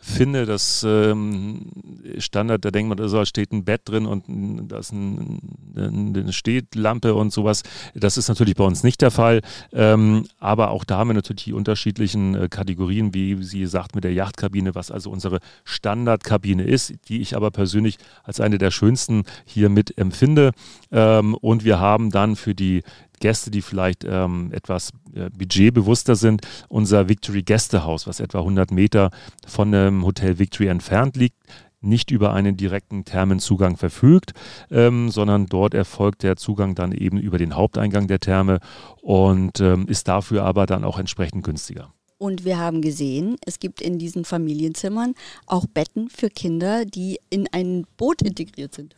[0.00, 0.46] finde.
[0.46, 1.70] Das ähm,
[2.18, 4.24] Standard, da denkt man, da steht ein Bett drin und
[4.70, 5.40] da ist ein,
[5.76, 7.62] eine Stehlampe und sowas.
[7.94, 9.40] Das ist natürlich bei uns nicht der Fall.
[9.72, 14.04] Ähm, aber auch da haben wir natürlich die unterschiedlichen äh, Kategorien, wie sie sagt, mit
[14.04, 19.22] der Yachtkabine, was also unsere Standardkabine ist, die ich aber persönlich als eine der schönsten
[19.44, 20.52] hier mit empfinde.
[20.90, 22.82] Ähm, und wir haben dann für die
[23.20, 29.10] Gäste, die vielleicht ähm, etwas äh, budgetbewusster sind, unser Victory Gästehaus, was etwa 100 Meter
[29.46, 31.36] von dem Hotel Victory entfernt liegt
[31.80, 34.32] nicht über einen direkten Thermenzugang verfügt,
[34.68, 38.58] ähm, sondern dort erfolgt der Zugang dann eben über den Haupteingang der Therme
[39.00, 41.92] und ähm, ist dafür aber dann auch entsprechend günstiger.
[42.18, 45.14] Und wir haben gesehen, es gibt in diesen Familienzimmern
[45.46, 48.96] auch Betten für Kinder, die in ein Boot integriert sind.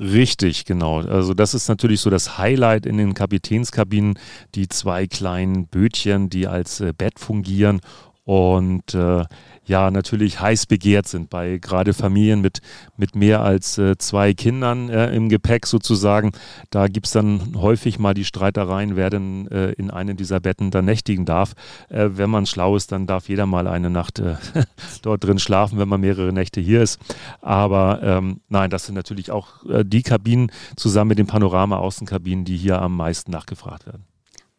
[0.00, 1.00] Richtig, genau.
[1.00, 4.18] Also das ist natürlich so das Highlight in den Kapitänskabinen,
[4.54, 7.80] die zwei kleinen Bötchen, die als äh, Bett fungieren
[8.24, 9.24] und äh,
[9.66, 12.60] ja natürlich heiß begehrt sind bei gerade Familien mit,
[12.96, 16.32] mit mehr als äh, zwei Kindern äh, im Gepäck sozusagen.
[16.70, 20.70] Da gibt es dann häufig mal die Streitereien, wer denn äh, in einem dieser Betten
[20.70, 21.52] dann nächtigen darf.
[21.88, 24.36] Äh, wenn man schlau ist, dann darf jeder mal eine Nacht äh,
[25.02, 26.98] dort drin schlafen, wenn man mehrere Nächte hier ist.
[27.42, 32.56] Aber ähm, nein, das sind natürlich auch äh, die Kabinen zusammen mit den Panorama-Außenkabinen, die
[32.56, 34.13] hier am meisten nachgefragt werden.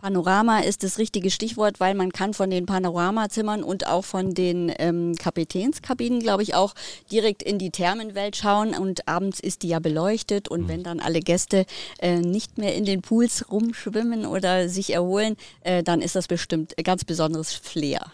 [0.06, 4.72] Panorama ist das richtige Stichwort, weil man kann von den Panoramazimmern und auch von den
[4.78, 6.76] ähm, Kapitänskabinen, glaube ich, auch
[7.12, 10.68] direkt in die Thermenwelt schauen und abends ist die ja beleuchtet und mhm.
[10.68, 11.66] wenn dann alle Gäste
[11.98, 16.78] äh, nicht mehr in den Pools rumschwimmen oder sich erholen, äh, dann ist das bestimmt
[16.78, 18.12] ein ganz besonderes Flair.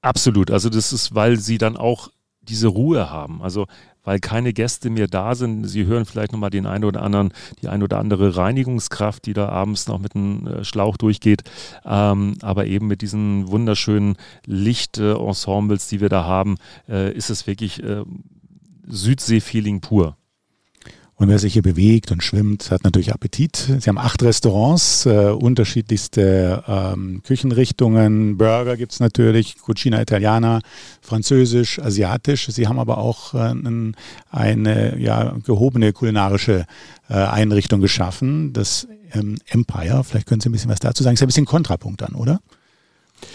[0.00, 2.08] Absolut, also das ist, weil sie dann auch
[2.40, 3.40] diese Ruhe haben.
[3.40, 3.66] Also
[4.04, 5.64] weil keine Gäste mehr da sind.
[5.64, 9.48] Sie hören vielleicht nochmal den einen oder anderen, die ein oder andere Reinigungskraft, die da
[9.48, 11.42] abends noch mit einem äh, Schlauch durchgeht.
[11.84, 16.56] Ähm, aber eben mit diesen wunderschönen Lichtensembles, die wir da haben,
[16.88, 18.02] äh, ist es wirklich äh,
[18.86, 20.16] Südsee-Feeling pur.
[21.16, 23.56] Und wer sich hier bewegt und schwimmt, hat natürlich Appetit.
[23.78, 28.36] Sie haben acht Restaurants, äh, unterschiedlichste ähm, Küchenrichtungen.
[28.36, 30.60] Burger gibt es natürlich, Cucina Italiana,
[31.00, 32.48] Französisch, Asiatisch.
[32.48, 33.54] Sie haben aber auch äh,
[34.30, 36.66] eine ja, gehobene kulinarische
[37.08, 40.02] äh, Einrichtung geschaffen, das ähm, Empire.
[40.02, 41.14] Vielleicht können Sie ein bisschen was dazu sagen.
[41.14, 42.40] Ist ja ein bisschen Kontrapunkt dann, oder?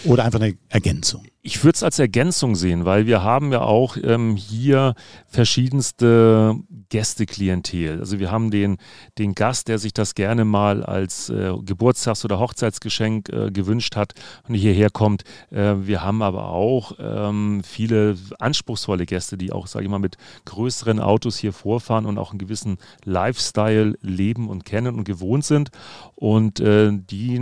[0.04, 1.24] Oder einfach eine Ergänzung?
[1.42, 4.94] Ich würde es als Ergänzung sehen, weil wir haben ja auch ähm, hier
[5.26, 6.54] verschiedenste
[6.90, 7.98] Gästeklientel.
[7.98, 8.76] Also wir haben den,
[9.16, 14.12] den Gast, der sich das gerne mal als äh, Geburtstags- oder Hochzeitsgeschenk äh, gewünscht hat
[14.48, 15.22] und hierher kommt.
[15.50, 20.18] Äh, wir haben aber auch ähm, viele anspruchsvolle Gäste, die auch, sage ich mal, mit
[20.44, 25.70] größeren Autos hier vorfahren und auch einen gewissen Lifestyle leben und kennen und gewohnt sind.
[26.16, 27.38] Und äh, die,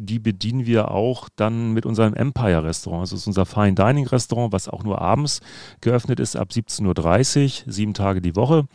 [0.00, 3.02] die bedienen wir auch dann mit unserem Empire-Restaurant.
[3.02, 5.40] Also unser Fine Dining Restaurant, was auch nur abends
[5.80, 8.66] geöffnet ist, ab 17.30 Uhr, sieben Tage die Woche.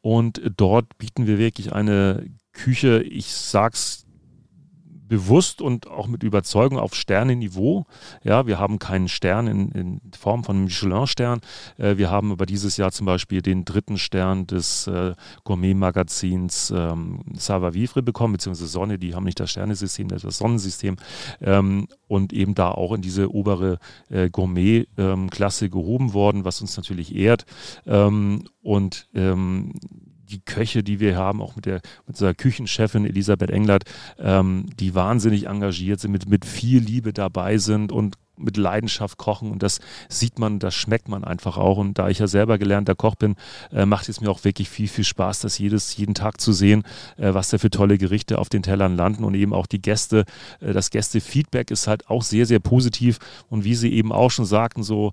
[0.00, 4.05] Und dort bieten wir wirklich eine Küche, ich sag's
[5.08, 7.86] bewusst und auch mit Überzeugung auf Sternenniveau.
[8.22, 11.40] Ja, wir haben keinen Stern in, in Form von Michelin-Stern.
[11.78, 15.14] Äh, wir haben aber dieses Jahr zum Beispiel den dritten Stern des äh,
[15.44, 20.96] Gourmet-Magazins ähm, Sava Vivre bekommen, beziehungsweise Sonne, die haben nicht das Sternesystem, das, das Sonnensystem.
[21.40, 26.76] Ähm, und eben da auch in diese obere äh, Gourmet-Klasse ähm, gehoben worden, was uns
[26.76, 27.46] natürlich ehrt.
[27.86, 29.72] Ähm, und ähm,
[30.28, 33.84] die Köche, die wir haben, auch mit der mit unserer Küchenchefin Elisabeth Englert,
[34.18, 39.50] ähm, die wahnsinnig engagiert sind, mit, mit viel Liebe dabei sind und mit Leidenschaft kochen
[39.50, 41.78] und das sieht man, das schmeckt man einfach auch.
[41.78, 43.36] Und da ich ja selber gelernter Koch bin,
[43.72, 46.82] äh, macht es mir auch wirklich viel, viel Spaß, das jedes, jeden Tag zu sehen,
[47.16, 50.24] äh, was da für tolle Gerichte auf den Tellern landen und eben auch die Gäste.
[50.60, 54.44] Äh, das Gästefeedback ist halt auch sehr, sehr positiv und wie Sie eben auch schon
[54.44, 55.12] sagten, so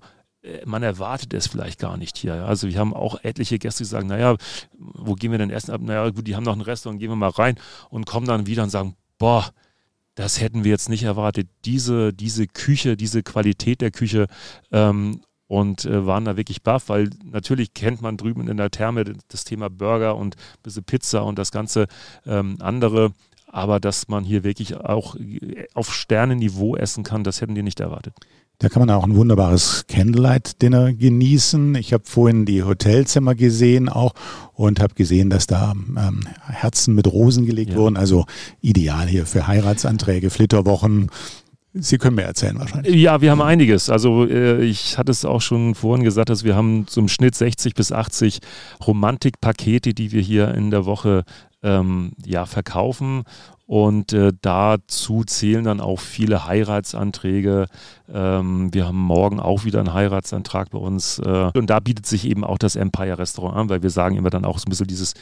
[0.64, 2.44] man erwartet es vielleicht gar nicht hier.
[2.46, 4.36] Also wir haben auch etliche Gäste, die sagen, naja,
[4.78, 5.80] wo gehen wir denn essen ab?
[5.80, 7.56] Naja, gut, die haben noch ein Restaurant, gehen wir mal rein
[7.90, 9.50] und kommen dann wieder und sagen, boah,
[10.14, 11.48] das hätten wir jetzt nicht erwartet.
[11.64, 14.26] Diese, diese Küche, diese Qualität der Küche
[14.70, 19.04] ähm, und äh, waren da wirklich baff, weil natürlich kennt man drüben in der Therme
[19.28, 21.86] das Thema Burger und ein bisschen Pizza und das ganze
[22.26, 23.12] ähm, andere.
[23.46, 25.16] Aber dass man hier wirklich auch
[25.74, 28.14] auf Sternenniveau essen kann, das hätten die nicht erwartet.
[28.58, 31.74] Da kann man auch ein wunderbares Candlelight-Dinner genießen.
[31.74, 34.14] Ich habe vorhin die Hotelzimmer gesehen auch
[34.52, 37.76] und habe gesehen, dass da ähm, Herzen mit Rosen gelegt ja.
[37.76, 37.96] wurden.
[37.96, 38.26] Also
[38.60, 41.10] ideal hier für Heiratsanträge, Flitterwochen.
[41.76, 42.94] Sie können mir erzählen wahrscheinlich.
[42.94, 43.90] Ja, wir haben einiges.
[43.90, 47.74] Also äh, ich hatte es auch schon vorhin gesagt, dass wir haben zum Schnitt 60
[47.74, 48.38] bis 80
[48.86, 51.24] Romantikpakete, die wir hier in der Woche
[51.64, 53.24] ähm, ja, verkaufen.
[53.66, 57.66] Und äh, dazu zählen dann auch viele Heiratsanträge.
[58.12, 61.18] Ähm, wir haben morgen auch wieder einen Heiratsantrag bei uns.
[61.18, 64.30] Äh, und da bietet sich eben auch das Empire Restaurant an, weil wir sagen immer
[64.30, 65.14] dann auch so ein bisschen dieses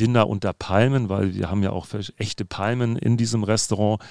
[0.00, 4.02] Dinner unter Palmen, weil wir haben ja auch echte Palmen in diesem Restaurant,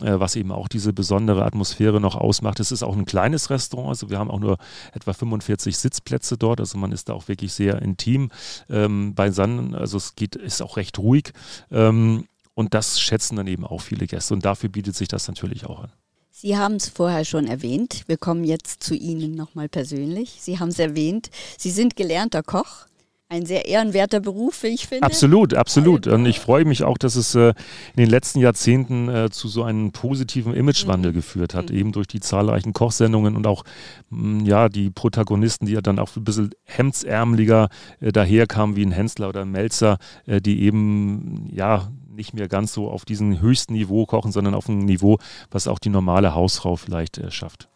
[0.00, 2.60] äh, was eben auch diese besondere Atmosphäre noch ausmacht.
[2.60, 4.58] Es ist auch ein kleines Restaurant, also wir haben auch nur
[4.92, 8.30] etwa 45 Sitzplätze dort, also man ist da auch wirklich sehr intim
[8.68, 11.32] ähm, beisammen, also es geht, ist auch recht ruhig.
[11.70, 12.26] Ähm,
[12.60, 14.34] und das schätzen dann eben auch viele Gäste.
[14.34, 15.92] Und dafür bietet sich das natürlich auch an.
[16.30, 18.04] Sie haben es vorher schon erwähnt.
[18.06, 20.38] Wir kommen jetzt zu Ihnen nochmal persönlich.
[20.40, 21.30] Sie haben es erwähnt.
[21.58, 22.86] Sie sind gelernter Koch.
[23.28, 25.04] Ein sehr ehrenwerter Beruf, wie ich finde.
[25.04, 26.08] Absolut, absolut.
[26.08, 27.50] Und ich freue mich auch, dass es äh,
[27.94, 31.16] in den letzten Jahrzehnten äh, zu so einem positiven Imagewandel mhm.
[31.16, 31.76] geführt hat, mhm.
[31.76, 33.62] eben durch die zahlreichen Kochsendungen und auch
[34.08, 37.68] mh, ja, die Protagonisten, die ja dann auch ein bisschen hemdsärmeliger
[38.00, 41.88] äh, daherkamen, wie ein Hensler oder ein Melzer, die eben ja
[42.20, 45.18] nicht mehr ganz so auf diesem höchsten Niveau kochen, sondern auf einem Niveau,
[45.50, 47.70] was auch die normale Hausfrau vielleicht äh, schafft.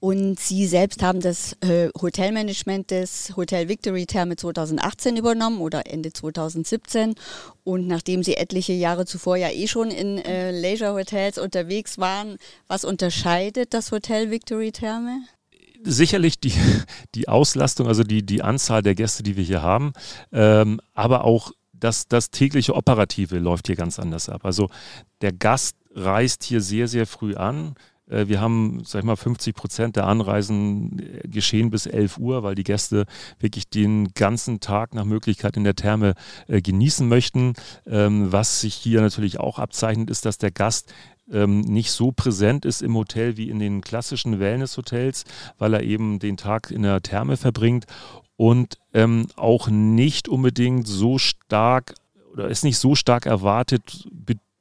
[0.00, 6.10] Und Sie selbst haben das äh, Hotelmanagement des Hotel Victory Therme 2018 übernommen oder Ende
[6.10, 7.14] 2017.
[7.64, 12.38] Und nachdem Sie etliche Jahre zuvor ja eh schon in äh, Leisure Hotels unterwegs waren,
[12.66, 15.20] was unterscheidet das Hotel Victory Therme?
[15.82, 16.54] Sicherlich die,
[17.14, 19.92] die Auslastung, also die, die Anzahl der Gäste, die wir hier haben,
[20.32, 24.44] ähm, aber auch das, das tägliche Operative läuft hier ganz anders ab.
[24.44, 24.68] Also
[25.20, 27.74] der Gast reist hier sehr, sehr früh an.
[28.10, 32.42] Äh, wir haben, sag ich mal, 50 Prozent der Anreisen äh, geschehen bis 11 Uhr,
[32.42, 33.06] weil die Gäste
[33.38, 36.14] wirklich den ganzen Tag nach Möglichkeit in der Therme
[36.48, 37.54] äh, genießen möchten.
[37.86, 40.92] Ähm, was sich hier natürlich auch abzeichnet, ist, dass der Gast
[41.32, 45.24] ähm, nicht so präsent ist im Hotel wie in den klassischen Wellness-Hotels,
[45.58, 47.86] weil er eben den Tag in der Therme verbringt
[48.40, 51.94] und ähm, auch nicht unbedingt so stark
[52.32, 54.08] oder ist nicht so stark erwartet,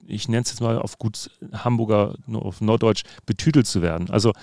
[0.05, 4.09] ich nenne es jetzt mal auf gut Hamburger, auf Norddeutsch, betütelt zu werden.
[4.09, 4.33] Also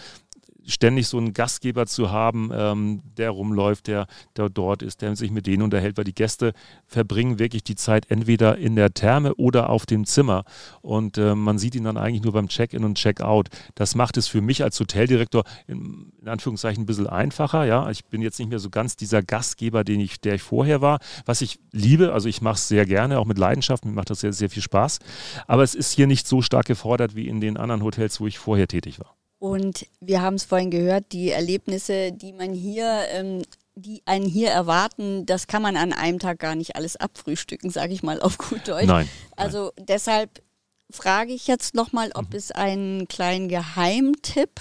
[0.66, 5.30] ständig so einen Gastgeber zu haben, ähm, der rumläuft, der, der dort ist, der sich
[5.30, 6.52] mit denen unterhält, weil die Gäste
[6.86, 10.44] verbringen wirklich die Zeit entweder in der Therme oder auf dem Zimmer.
[10.82, 13.48] Und äh, man sieht ihn dann eigentlich nur beim Check-in und Check-out.
[13.74, 17.64] Das macht es für mich als Hoteldirektor in, in, Anführungszeichen ein bisschen einfacher.
[17.64, 17.90] Ja?
[17.90, 20.98] Ich bin jetzt nicht mehr so ganz dieser Gastgeber, den ich, der ich vorher war,
[21.24, 22.12] was ich liebe.
[22.12, 23.84] Also ich mache es sehr gerne, auch mit Leidenschaft.
[23.84, 24.98] Mir macht das sehr, sehr viel Spaß.
[25.46, 28.38] Aber es ist hier nicht so stark gefordert wie in den anderen Hotels, wo ich
[28.38, 29.15] vorher tätig war.
[29.38, 33.42] Und wir haben es vorhin gehört, die Erlebnisse, die man hier, ähm,
[33.74, 37.92] die einen hier erwarten, das kann man an einem Tag gar nicht alles abfrühstücken, sage
[37.92, 38.86] ich mal auf gut Deutsch.
[38.86, 39.08] Nein.
[39.36, 40.42] Also deshalb
[40.90, 44.60] frage ich jetzt nochmal, ob es einen kleinen Geheimtipp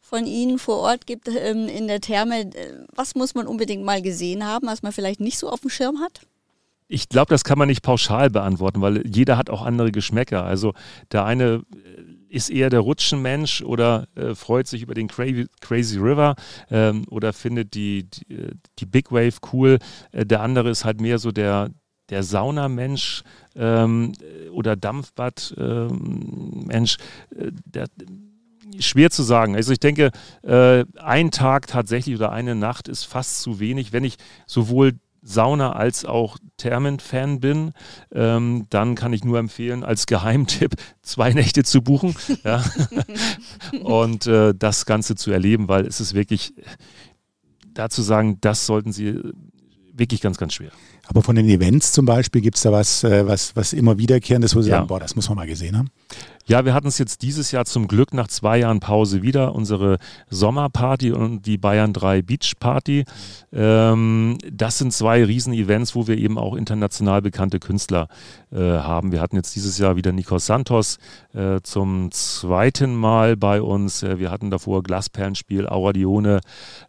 [0.00, 2.50] von Ihnen vor Ort gibt ähm, in der Therme.
[2.94, 6.00] Was muss man unbedingt mal gesehen haben, was man vielleicht nicht so auf dem Schirm
[6.00, 6.20] hat?
[6.88, 10.44] Ich glaube, das kann man nicht pauschal beantworten, weil jeder hat auch andere Geschmäcker.
[10.44, 10.74] Also
[11.10, 12.01] der eine äh,
[12.32, 16.34] ist eher der Rutschenmensch oder äh, freut sich über den Crazy, Crazy River
[16.70, 19.78] ähm, oder findet die, die, äh, die, Big Wave cool.
[20.12, 21.70] Äh, der andere ist halt mehr so der,
[22.08, 23.22] der Saunamensch
[23.54, 24.12] ähm,
[24.50, 26.96] oder Dampfbad-Mensch.
[27.38, 27.86] Ähm, äh,
[28.80, 29.54] schwer zu sagen.
[29.54, 30.10] Also ich denke,
[30.42, 34.16] äh, ein Tag tatsächlich oder eine Nacht ist fast zu wenig, wenn ich
[34.46, 37.72] sowohl Sauna als auch Thermen-Fan bin,
[38.12, 42.64] ähm, dann kann ich nur empfehlen, als Geheimtipp zwei Nächte zu buchen ja.
[43.82, 46.54] und äh, das Ganze zu erleben, weil es ist wirklich,
[47.74, 49.18] dazu sagen, das sollten Sie
[49.92, 50.70] wirklich ganz, ganz schwer.
[51.06, 54.54] Aber von den Events zum Beispiel gibt es da was, äh, was, was immer wiederkehrendes,
[54.54, 54.76] wo Sie ja.
[54.76, 55.90] sagen, boah, das muss man mal gesehen haben?
[56.52, 59.96] Ja, wir hatten es jetzt dieses Jahr zum Glück nach zwei Jahren Pause wieder, unsere
[60.28, 63.06] Sommerparty und die Bayern 3 Beach Party.
[63.54, 68.06] Ähm, das sind zwei Riesen-Events, wo wir eben auch international bekannte Künstler
[68.50, 69.12] äh, haben.
[69.12, 70.98] Wir hatten jetzt dieses Jahr wieder Nikos Santos
[71.32, 74.02] äh, zum zweiten Mal bei uns.
[74.02, 76.40] Äh, wir hatten davor Glasperlenspiel, Aura Dione,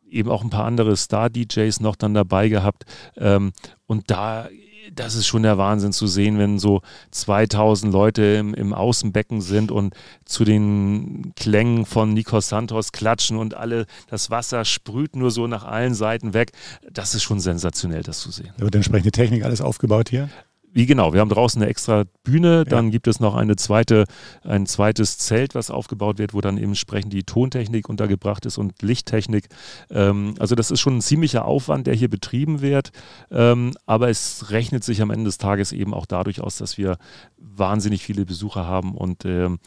[0.09, 2.83] eben auch ein paar andere Star-DJs noch dann dabei gehabt.
[3.15, 3.53] Ähm,
[3.85, 4.49] und da
[4.91, 9.71] das ist schon der Wahnsinn zu sehen, wenn so 2000 Leute im, im Außenbecken sind
[9.71, 9.93] und
[10.25, 15.63] zu den Klängen von Nikos Santos klatschen und alle, das Wasser sprüht nur so nach
[15.63, 16.51] allen Seiten weg.
[16.91, 18.53] Das ist schon sensationell, das zu sehen.
[18.57, 20.29] Da wird entsprechende Technik alles aufgebaut hier?
[20.75, 22.91] Wie genau, wir haben draußen eine extra Bühne, dann ja.
[22.91, 24.05] gibt es noch eine zweite,
[24.43, 28.81] ein zweites Zelt, was aufgebaut wird, wo dann eben entsprechend die Tontechnik untergebracht ist und
[28.81, 29.49] Lichttechnik.
[29.91, 32.91] Ähm, also das ist schon ein ziemlicher Aufwand, der hier betrieben wird,
[33.29, 36.97] ähm, aber es rechnet sich am Ende des Tages eben auch dadurch aus, dass wir
[37.37, 39.59] wahnsinnig viele Besucher haben und ähm,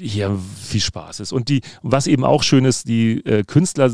[0.00, 1.32] hier viel Spaß ist.
[1.32, 3.90] Und die, was eben auch schön ist, die äh, Künstler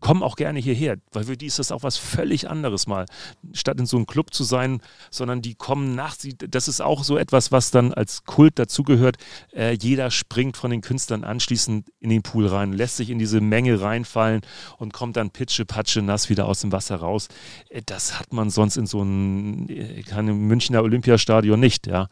[0.00, 3.06] kommen auch gerne hierher, weil für die ist das auch was völlig anderes mal,
[3.52, 4.80] statt in so einem Club zu sein,
[5.10, 6.16] sondern die kommen nach,
[6.48, 9.16] das ist auch so etwas, was dann als Kult dazugehört.
[9.52, 13.40] Äh, jeder springt von den Künstlern anschließend in den Pool rein, lässt sich in diese
[13.40, 14.42] Menge reinfallen
[14.78, 17.28] und kommt dann pitsche, patsche, nass wieder aus dem Wasser raus.
[17.68, 22.08] Äh, das hat man sonst in so einem, äh, Münchner Olympiastadion nicht, ja.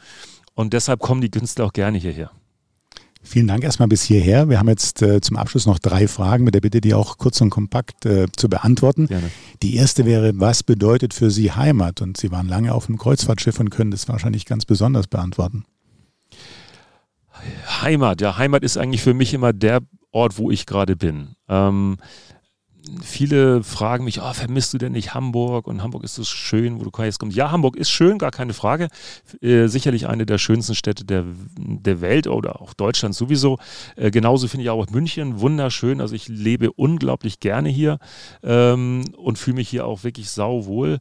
[0.55, 2.31] Und deshalb kommen die Künstler auch gerne hierher.
[3.27, 4.49] Vielen Dank erstmal bis hierher.
[4.49, 7.41] Wir haben jetzt äh, zum Abschluss noch drei Fragen mit der Bitte, die auch kurz
[7.41, 9.09] und kompakt äh, zu beantworten.
[9.09, 9.31] Gerne.
[9.65, 12.01] Die erste wäre, was bedeutet für Sie Heimat?
[12.01, 15.65] Und Sie waren lange auf dem Kreuzfahrtschiff und können das wahrscheinlich ganz besonders beantworten.
[17.83, 19.81] Heimat, ja, Heimat ist eigentlich für mich immer der
[20.13, 21.35] Ort, wo ich gerade bin.
[21.49, 21.97] Ähm,
[23.03, 25.67] viele fragen mich, oh, vermisst du denn nicht Hamburg?
[25.67, 27.37] Und Hamburg ist so schön, wo du jetzt kommst.
[27.37, 28.89] Ja, Hamburg ist schön, gar keine Frage.
[29.41, 31.25] Äh, sicherlich eine der schönsten Städte der,
[31.59, 33.59] der Welt oder auch Deutschland sowieso.
[33.97, 36.01] Äh, genauso finde ich auch München wunderschön.
[36.01, 37.99] Also ich lebe unglaublich gerne hier
[38.43, 40.99] ähm, und fühle mich hier auch wirklich sauwohl.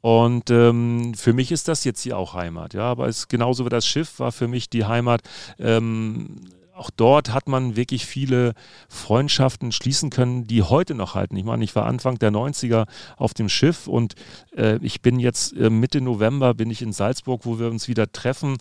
[0.00, 2.82] Und ähm, für mich ist das jetzt hier auch Heimat, ja.
[2.82, 5.22] Aber es genauso wie das Schiff war für mich die Heimat.
[5.58, 6.36] Ähm,
[6.78, 8.54] auch dort hat man wirklich viele
[8.88, 11.36] Freundschaften schließen können, die heute noch halten.
[11.36, 12.86] Ich meine, ich war Anfang der 90er
[13.16, 14.14] auf dem Schiff und
[14.56, 18.10] äh, ich bin jetzt äh, Mitte November bin ich in Salzburg, wo wir uns wieder
[18.10, 18.56] treffen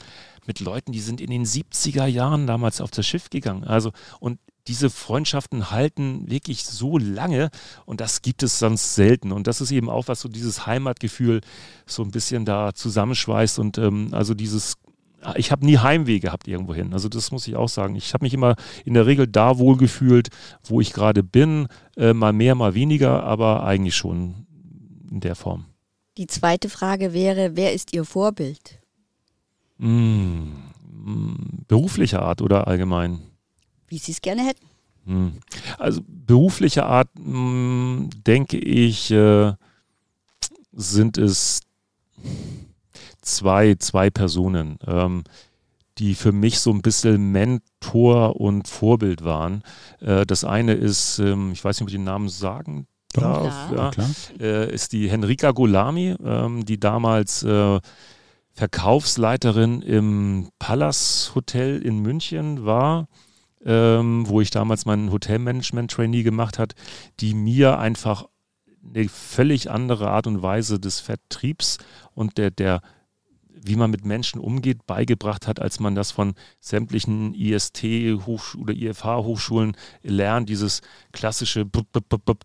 [0.46, 3.64] mit Leuten, die sind in den 70er Jahren damals auf das Schiff gegangen.
[3.64, 7.50] Also und diese Freundschaften halten wirklich so lange
[7.86, 9.32] und das gibt es sonst selten.
[9.32, 11.42] Und das ist eben auch, was so dieses Heimatgefühl
[11.86, 14.76] so ein bisschen da zusammenschweißt und ähm, also dieses
[15.36, 16.94] ich habe nie Heimweh gehabt irgendwohin.
[16.94, 17.96] Also das muss ich auch sagen.
[17.96, 20.30] Ich habe mich immer in der Regel da wohlgefühlt,
[20.64, 21.68] wo ich gerade bin.
[21.96, 24.46] Äh, mal mehr, mal weniger, aber eigentlich schon
[25.10, 25.66] in der Form.
[26.18, 28.80] Die zweite Frage wäre, wer ist Ihr Vorbild?
[29.78, 30.52] Mmh,
[31.68, 33.20] beruflicher Art oder allgemein?
[33.88, 34.66] Wie Sie es gerne hätten.
[35.06, 35.32] Mmh.
[35.78, 39.54] Also beruflicher Art, mh, denke ich, äh,
[40.74, 41.62] sind es
[43.28, 45.24] zwei, zwei Personen, ähm,
[45.98, 49.64] die für mich so ein bisschen Mentor und Vorbild waren.
[50.00, 53.92] Äh, das eine ist, ähm, ich weiß nicht, ob ich den Namen sagen darf, ja,
[53.98, 54.10] ja,
[54.40, 57.80] äh, ist die Henrika Golami, ähm, die damals äh,
[58.54, 63.08] Verkaufsleiterin im Palace Hotel in München war.
[63.66, 66.76] Ähm, wo ich damals mein Hotelmanagement-Trainee gemacht hat,
[67.20, 68.28] die mir einfach
[68.96, 71.78] eine völlig andere Art und Weise des Vertriebs
[72.14, 72.82] und der, der
[73.62, 77.84] wie man mit Menschen umgeht, beigebracht hat, als man das von sämtlichen IST
[78.58, 80.82] oder IFH-Hochschulen lernt, dieses
[81.12, 81.66] klassische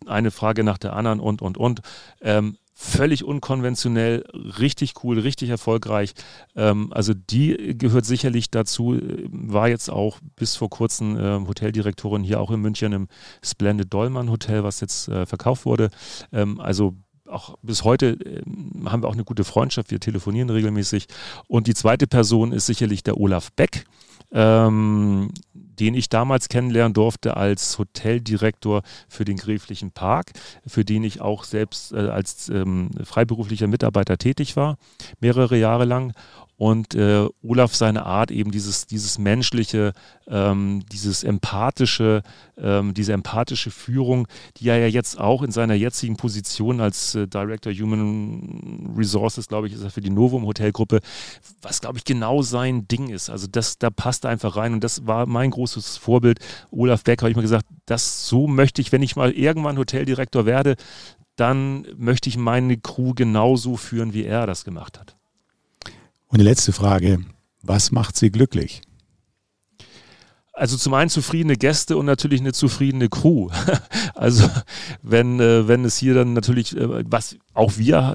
[0.07, 1.81] eine Frage nach der anderen und, und, und.
[2.21, 4.25] Ähm, völlig unkonventionell,
[4.59, 6.15] richtig cool, richtig erfolgreich.
[6.57, 8.99] Ähm, also die gehört sicherlich dazu,
[9.29, 13.09] war jetzt auch bis vor kurzem äh, Hoteldirektorin hier auch in München im
[13.45, 15.91] Splendid Dollmann Hotel, was jetzt äh, verkauft wurde.
[16.33, 16.95] Ähm, also
[17.33, 18.43] auch bis heute äh,
[18.87, 21.07] haben wir auch eine gute Freundschaft, wir telefonieren regelmäßig.
[21.49, 23.85] Und die zweite Person ist sicherlich der Olaf Beck.
[24.35, 30.33] Ähm, den ich damals kennenlernen durfte als Hoteldirektor für den Gräflichen Park,
[30.67, 34.79] für den ich auch selbst äh, als ähm, freiberuflicher Mitarbeiter tätig war,
[35.21, 36.13] mehrere Jahre lang
[36.63, 39.95] und äh, Olaf seine Art eben dieses, dieses menschliche,
[40.29, 42.23] ähm, dieses empathische,
[42.57, 47.27] ähm, diese empathische Führung, die er ja jetzt auch in seiner jetzigen Position als äh,
[47.27, 51.01] Director Human Resources, glaube ich, ist er für die Novum Hotelgruppe,
[51.63, 53.29] was glaube ich genau sein Ding ist.
[53.29, 56.39] Also das, da passt er einfach rein und das war mein großes Vorbild.
[56.71, 60.47] Olaf Beck habe ich mir gesagt, das so möchte ich, wenn ich mal irgendwann Hoteldirektor
[60.47, 60.77] werde,
[61.35, 65.17] dann möchte ich meine Crew genauso führen, wie er das gemacht hat.
[66.33, 67.19] Und die letzte Frage,
[67.63, 68.81] was macht Sie glücklich?
[70.55, 73.51] Also zum einen zufriedene Gäste und natürlich eine zufriedene Crew.
[74.15, 74.49] Also
[75.03, 78.15] wenn, äh, wenn es hier dann natürlich, äh, was auch wir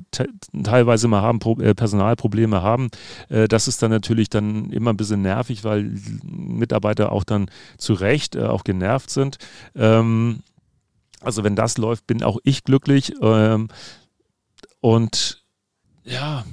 [0.64, 2.90] teilweise mal haben, äh, Personalprobleme haben,
[3.28, 5.92] das ist dann natürlich dann immer ein bisschen nervig, weil
[6.24, 9.38] Mitarbeiter auch dann zu Recht auch genervt sind.
[9.76, 10.44] Ähm,
[11.20, 13.14] also wenn das läuft, bin auch ich glücklich.
[13.22, 13.68] Ähm,
[14.80, 15.44] und
[16.06, 16.46] ja,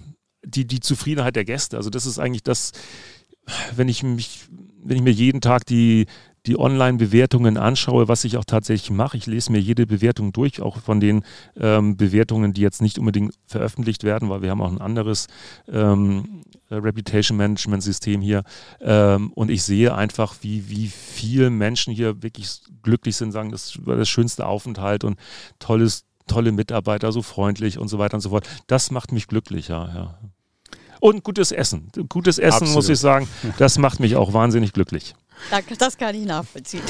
[0.44, 1.76] die, die Zufriedenheit der Gäste.
[1.76, 2.72] Also das ist eigentlich das,
[3.74, 4.48] wenn ich mich,
[4.82, 6.06] wenn ich mir jeden Tag die,
[6.46, 9.16] die Online-Bewertungen anschaue, was ich auch tatsächlich mache.
[9.16, 11.24] Ich lese mir jede Bewertung durch, auch von den
[11.56, 15.26] ähm, Bewertungen, die jetzt nicht unbedingt veröffentlicht werden, weil wir haben auch ein anderes
[15.68, 18.42] ähm, Reputation Management System hier.
[18.80, 23.86] Ähm, und ich sehe einfach, wie, wie viele Menschen hier wirklich glücklich sind, sagen, das
[23.86, 25.18] war das schönste Aufenthalt und
[25.58, 28.46] tolles, tolle Mitarbeiter, so freundlich und so weiter und so fort.
[28.66, 30.18] Das macht mich glücklich, ja.
[31.00, 31.90] Und gutes Essen.
[32.08, 32.74] Gutes Essen, Absolut.
[32.74, 35.14] muss ich sagen, das macht mich auch wahnsinnig glücklich.
[35.78, 36.82] Das kann ich nachvollziehen.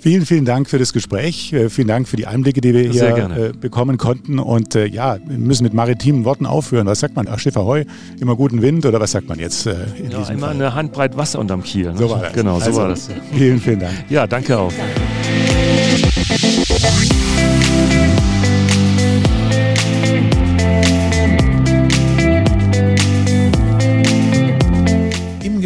[0.00, 1.52] Vielen, vielen Dank für das Gespräch.
[1.52, 3.48] Äh, vielen Dank für die Einblicke, die wir Sehr hier gerne.
[3.48, 4.38] Äh, bekommen konnten.
[4.38, 6.86] Und äh, ja, wir müssen mit maritimen Worten aufhören.
[6.86, 7.26] Was sagt man?
[7.28, 7.84] Ach, Schiff Ahoi,
[8.20, 10.54] immer guten Wind oder was sagt man jetzt äh, in ja, diesem immer Fall?
[10.54, 11.92] eine Handbreit Wasser unterm Kiel.
[11.92, 11.98] Ne?
[11.98, 12.32] So war das.
[12.32, 13.08] Genau, so also, war das.
[13.32, 14.04] Vielen, vielen Dank.
[14.08, 14.72] Ja, danke auch.
[14.72, 14.94] Danke.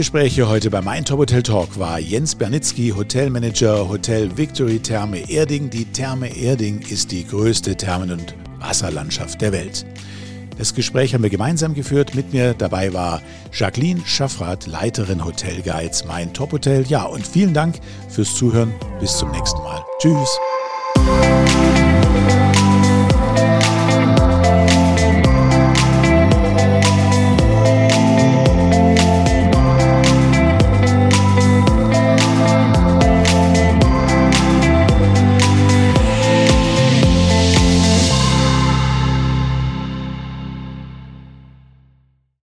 [0.03, 5.71] Gespräche heute bei Mein Top Hotel Talk war Jens Bernitzky, Hotelmanager Hotel Victory Therme Erding.
[5.71, 9.87] Die Therme Erding ist die größte Thermen- und Wasserlandschaft der Welt.
[10.59, 12.17] Das Gespräch haben wir gemeinsam geführt.
[12.17, 13.23] Mit mir dabei war
[13.53, 16.85] Jacqueline Schaffrath, Leiterin Hotel Guides Mein Top Hotel.
[16.89, 17.79] Ja, und vielen Dank
[18.09, 18.75] fürs Zuhören.
[18.99, 19.85] Bis zum nächsten Mal.
[20.01, 21.72] Tschüss.